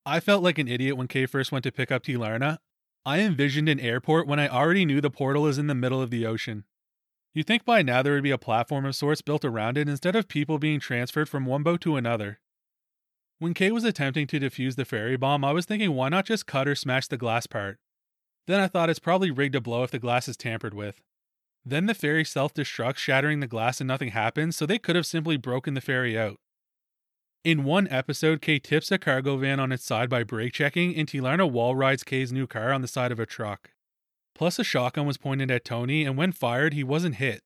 I 0.05 0.19
felt 0.19 0.43
like 0.43 0.59
an 0.59 0.67
idiot 0.67 0.97
when 0.97 1.07
Kei 1.07 1.27
first 1.27 1.53
went 1.53 1.63
to 1.63 1.71
pick 1.71 1.93
up 1.93 2.03
Tilarna. 2.03 2.57
I 3.05 3.21
envisioned 3.21 3.69
an 3.69 3.79
airport 3.79 4.27
when 4.27 4.37
I 4.37 4.49
already 4.49 4.83
knew 4.83 4.99
the 4.99 5.09
portal 5.09 5.47
is 5.47 5.57
in 5.57 5.67
the 5.67 5.75
middle 5.75 6.01
of 6.01 6.09
the 6.09 6.25
ocean. 6.25 6.65
You'd 7.33 7.47
think 7.47 7.63
by 7.63 7.81
now 7.81 8.01
there 8.01 8.13
would 8.13 8.23
be 8.23 8.31
a 8.31 8.37
platform 8.37 8.85
of 8.85 8.95
sorts 8.95 9.21
built 9.21 9.45
around 9.45 9.77
it 9.77 9.87
instead 9.87 10.15
of 10.15 10.27
people 10.27 10.59
being 10.59 10.81
transferred 10.81 11.29
from 11.29 11.45
one 11.45 11.63
boat 11.63 11.79
to 11.81 11.95
another. 11.95 12.39
When 13.39 13.53
Kei 13.53 13.71
was 13.71 13.85
attempting 13.85 14.27
to 14.27 14.39
defuse 14.41 14.75
the 14.75 14.85
fairy 14.85 15.15
bomb, 15.15 15.45
I 15.45 15.53
was 15.53 15.65
thinking 15.65 15.93
why 15.93 16.09
not 16.09 16.25
just 16.25 16.45
cut 16.45 16.67
or 16.67 16.75
smash 16.75 17.07
the 17.07 17.17
glass 17.17 17.47
part? 17.47 17.79
Then 18.47 18.59
I 18.59 18.67
thought 18.67 18.89
it's 18.89 18.99
probably 18.99 19.31
rigged 19.31 19.53
to 19.53 19.61
blow 19.61 19.83
if 19.83 19.91
the 19.91 19.99
glass 19.99 20.27
is 20.27 20.37
tampered 20.37 20.73
with. 20.73 21.01
Then 21.65 21.87
the 21.87 21.95
fairy 21.95 22.23
self 22.23 22.53
destructs, 22.53 22.97
shattering 22.97 23.39
the 23.39 23.47
glass 23.47 23.81
and 23.81 23.87
nothing 23.87 24.09
happens, 24.09 24.55
so 24.55 24.65
they 24.65 24.77
could 24.77 24.95
have 24.95 25.05
simply 25.05 25.37
broken 25.37 25.73
the 25.73 25.81
fairy 25.81 26.17
out. 26.17 26.37
In 27.43 27.63
one 27.63 27.87
episode, 27.89 28.41
Kei 28.41 28.59
tips 28.59 28.91
a 28.91 28.97
cargo 28.97 29.37
van 29.37 29.59
on 29.59 29.71
its 29.71 29.83
side 29.83 30.09
by 30.09 30.23
brake 30.23 30.53
checking, 30.53 30.95
and 30.95 31.07
Tilarna 31.07 31.49
wall 31.49 31.75
rides 31.75 32.03
Kei's 32.03 32.31
new 32.31 32.47
car 32.47 32.71
on 32.71 32.81
the 32.81 32.87
side 32.87 33.11
of 33.11 33.19
a 33.19 33.25
truck. 33.25 33.71
Plus, 34.35 34.59
a 34.59 34.63
shotgun 34.63 35.07
was 35.07 35.17
pointed 35.17 35.49
at 35.49 35.65
Tony, 35.65 36.03
and 36.05 36.17
when 36.17 36.31
fired, 36.31 36.73
he 36.73 36.83
wasn't 36.83 37.15
hit. 37.15 37.41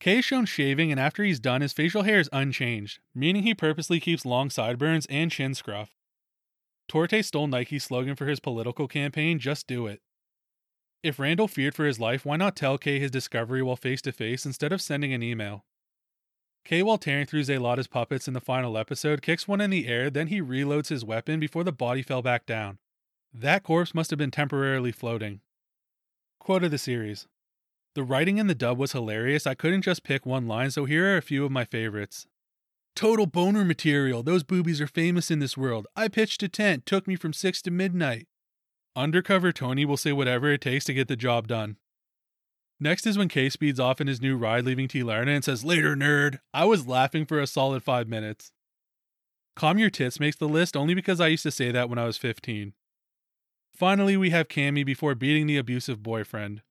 Kei 0.00 0.18
is 0.18 0.24
shown 0.24 0.46
shaving, 0.46 0.92
and 0.92 1.00
after 1.00 1.24
he's 1.24 1.40
done, 1.40 1.60
his 1.60 1.72
facial 1.72 2.02
hair 2.02 2.20
is 2.20 2.28
unchanged, 2.32 3.00
meaning 3.14 3.42
he 3.42 3.54
purposely 3.54 3.98
keeps 3.98 4.24
long 4.24 4.50
sideburns 4.50 5.06
and 5.06 5.30
chin 5.30 5.54
scruff. 5.54 5.97
Torte 6.88 7.22
stole 7.22 7.46
Nike's 7.46 7.84
slogan 7.84 8.16
for 8.16 8.26
his 8.26 8.40
political 8.40 8.88
campaign, 8.88 9.38
Just 9.38 9.66
Do 9.66 9.86
It. 9.86 10.00
If 11.02 11.18
Randall 11.18 11.46
feared 11.46 11.74
for 11.74 11.84
his 11.84 12.00
life, 12.00 12.24
why 12.24 12.36
not 12.36 12.56
tell 12.56 12.78
Kei 12.78 12.98
his 12.98 13.10
discovery 13.10 13.62
while 13.62 13.76
face 13.76 14.00
to 14.02 14.12
face 14.12 14.46
instead 14.46 14.72
of 14.72 14.80
sending 14.80 15.12
an 15.12 15.22
email? 15.22 15.64
Kei, 16.64 16.82
while 16.82 16.98
tearing 16.98 17.26
through 17.26 17.44
Zelada's 17.44 17.86
puppets 17.86 18.26
in 18.26 18.34
the 18.34 18.40
final 18.40 18.76
episode, 18.76 19.22
kicks 19.22 19.46
one 19.46 19.60
in 19.60 19.70
the 19.70 19.86
air, 19.86 20.10
then 20.10 20.26
he 20.26 20.40
reloads 20.40 20.88
his 20.88 21.04
weapon 21.04 21.38
before 21.38 21.62
the 21.62 21.72
body 21.72 22.02
fell 22.02 22.22
back 22.22 22.46
down. 22.46 22.78
That 23.32 23.62
corpse 23.62 23.94
must 23.94 24.10
have 24.10 24.18
been 24.18 24.30
temporarily 24.30 24.92
floating. 24.92 25.40
Quote 26.40 26.64
of 26.64 26.70
the 26.70 26.78
series 26.78 27.28
The 27.94 28.02
writing 28.02 28.38
in 28.38 28.46
the 28.46 28.54
dub 28.54 28.78
was 28.78 28.92
hilarious. 28.92 29.46
I 29.46 29.54
couldn't 29.54 29.82
just 29.82 30.04
pick 30.04 30.24
one 30.24 30.46
line, 30.46 30.70
so 30.70 30.86
here 30.86 31.06
are 31.14 31.18
a 31.18 31.22
few 31.22 31.44
of 31.44 31.52
my 31.52 31.64
favorites. 31.64 32.26
Total 32.98 33.26
boner 33.26 33.64
material. 33.64 34.24
Those 34.24 34.42
boobies 34.42 34.80
are 34.80 34.88
famous 34.88 35.30
in 35.30 35.38
this 35.38 35.56
world. 35.56 35.86
I 35.94 36.08
pitched 36.08 36.42
a 36.42 36.48
tent, 36.48 36.84
took 36.84 37.06
me 37.06 37.14
from 37.14 37.32
6 37.32 37.62
to 37.62 37.70
midnight. 37.70 38.26
Undercover 38.96 39.52
Tony 39.52 39.84
will 39.84 39.96
say 39.96 40.10
whatever 40.10 40.50
it 40.50 40.60
takes 40.60 40.84
to 40.86 40.94
get 40.94 41.06
the 41.06 41.14
job 41.14 41.46
done. 41.46 41.76
Next 42.80 43.06
is 43.06 43.16
when 43.16 43.28
Kei 43.28 43.50
speeds 43.50 43.78
off 43.78 44.00
in 44.00 44.08
his 44.08 44.20
new 44.20 44.36
ride, 44.36 44.64
leaving 44.64 44.88
Tilarna 44.88 45.28
and 45.28 45.44
says, 45.44 45.64
Later, 45.64 45.94
nerd. 45.94 46.40
I 46.52 46.64
was 46.64 46.88
laughing 46.88 47.24
for 47.24 47.38
a 47.38 47.46
solid 47.46 47.84
five 47.84 48.08
minutes. 48.08 48.50
Calm 49.54 49.78
Your 49.78 49.90
Tits 49.90 50.18
makes 50.18 50.34
the 50.36 50.48
list 50.48 50.76
only 50.76 50.94
because 50.94 51.20
I 51.20 51.28
used 51.28 51.44
to 51.44 51.52
say 51.52 51.70
that 51.70 51.88
when 51.88 52.00
I 52.00 52.04
was 52.04 52.16
15. 52.16 52.72
Finally, 53.72 54.16
we 54.16 54.30
have 54.30 54.48
Cammy 54.48 54.84
before 54.84 55.14
beating 55.14 55.46
the 55.46 55.56
abusive 55.56 56.02
boyfriend. 56.02 56.62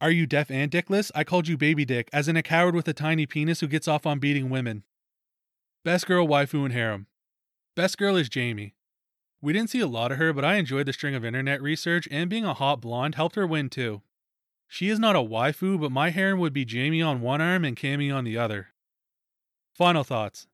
Are 0.00 0.12
you 0.12 0.26
deaf 0.26 0.48
and 0.48 0.70
dickless? 0.70 1.10
I 1.12 1.24
called 1.24 1.48
you 1.48 1.56
baby 1.56 1.84
dick, 1.84 2.08
as 2.12 2.28
in 2.28 2.36
a 2.36 2.42
coward 2.44 2.76
with 2.76 2.86
a 2.86 2.92
tiny 2.92 3.26
penis 3.26 3.58
who 3.58 3.66
gets 3.66 3.88
off 3.88 4.06
on 4.06 4.20
beating 4.20 4.48
women. 4.48 4.84
Best 5.86 6.08
girl, 6.08 6.26
waifu, 6.26 6.64
and 6.64 6.72
harem. 6.72 7.06
Best 7.76 7.96
girl 7.96 8.16
is 8.16 8.28
Jamie. 8.28 8.74
We 9.40 9.52
didn't 9.52 9.70
see 9.70 9.78
a 9.78 9.86
lot 9.86 10.10
of 10.10 10.18
her, 10.18 10.32
but 10.32 10.44
I 10.44 10.56
enjoyed 10.56 10.86
the 10.86 10.92
string 10.92 11.14
of 11.14 11.24
internet 11.24 11.62
research, 11.62 12.08
and 12.10 12.28
being 12.28 12.44
a 12.44 12.54
hot 12.54 12.80
blonde 12.80 13.14
helped 13.14 13.36
her 13.36 13.46
win 13.46 13.70
too. 13.70 14.02
She 14.66 14.88
is 14.88 14.98
not 14.98 15.14
a 15.14 15.20
waifu, 15.20 15.80
but 15.80 15.92
my 15.92 16.10
harem 16.10 16.40
would 16.40 16.52
be 16.52 16.64
Jamie 16.64 17.02
on 17.02 17.20
one 17.20 17.40
arm 17.40 17.64
and 17.64 17.76
Cammy 17.76 18.12
on 18.12 18.24
the 18.24 18.36
other. 18.36 18.70
Final 19.76 20.02
thoughts. 20.02 20.48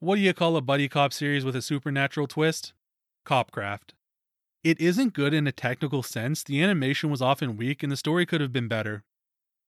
What 0.00 0.14
do 0.14 0.22
you 0.22 0.32
call 0.32 0.56
a 0.56 0.62
buddy 0.62 0.88
cop 0.88 1.12
series 1.12 1.44
with 1.44 1.54
a 1.54 1.60
supernatural 1.60 2.26
twist? 2.26 2.72
Copcraft. 3.26 3.90
It 4.64 4.80
isn't 4.80 5.12
good 5.12 5.34
in 5.34 5.46
a 5.46 5.52
technical 5.52 6.02
sense, 6.02 6.42
the 6.42 6.62
animation 6.62 7.10
was 7.10 7.20
often 7.20 7.58
weak 7.58 7.82
and 7.82 7.92
the 7.92 7.96
story 7.98 8.24
could 8.24 8.40
have 8.40 8.54
been 8.54 8.68
better. 8.68 9.04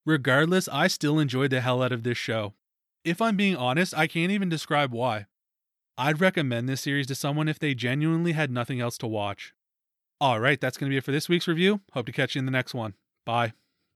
Regardless, 0.03 0.67
I 0.67 0.87
still 0.87 1.19
enjoyed 1.19 1.51
the 1.51 1.61
hell 1.61 1.83
out 1.83 1.91
of 1.91 2.01
this 2.01 2.17
show. 2.17 2.55
If 3.05 3.21
I'm 3.21 3.37
being 3.37 3.55
honest, 3.55 3.95
I 3.95 4.07
can't 4.07 4.31
even 4.31 4.49
describe 4.49 4.91
why. 4.91 5.27
I'd 5.95 6.19
recommend 6.19 6.67
this 6.67 6.81
series 6.81 7.05
to 7.07 7.15
someone 7.15 7.47
if 7.47 7.59
they 7.59 7.75
genuinely 7.75 8.31
had 8.31 8.49
nothing 8.49 8.81
else 8.81 8.97
to 8.97 9.07
watch. 9.07 9.53
Alright, 10.21 10.59
that's 10.59 10.75
going 10.77 10.89
to 10.89 10.93
be 10.93 10.97
it 10.97 11.03
for 11.03 11.11
this 11.11 11.29
week's 11.29 11.47
review. 11.47 11.81
Hope 11.93 12.07
to 12.07 12.11
catch 12.11 12.33
you 12.33 12.39
in 12.39 12.45
the 12.45 12.51
next 12.51 12.73
one. 12.73 12.95
Bye. 13.23 13.53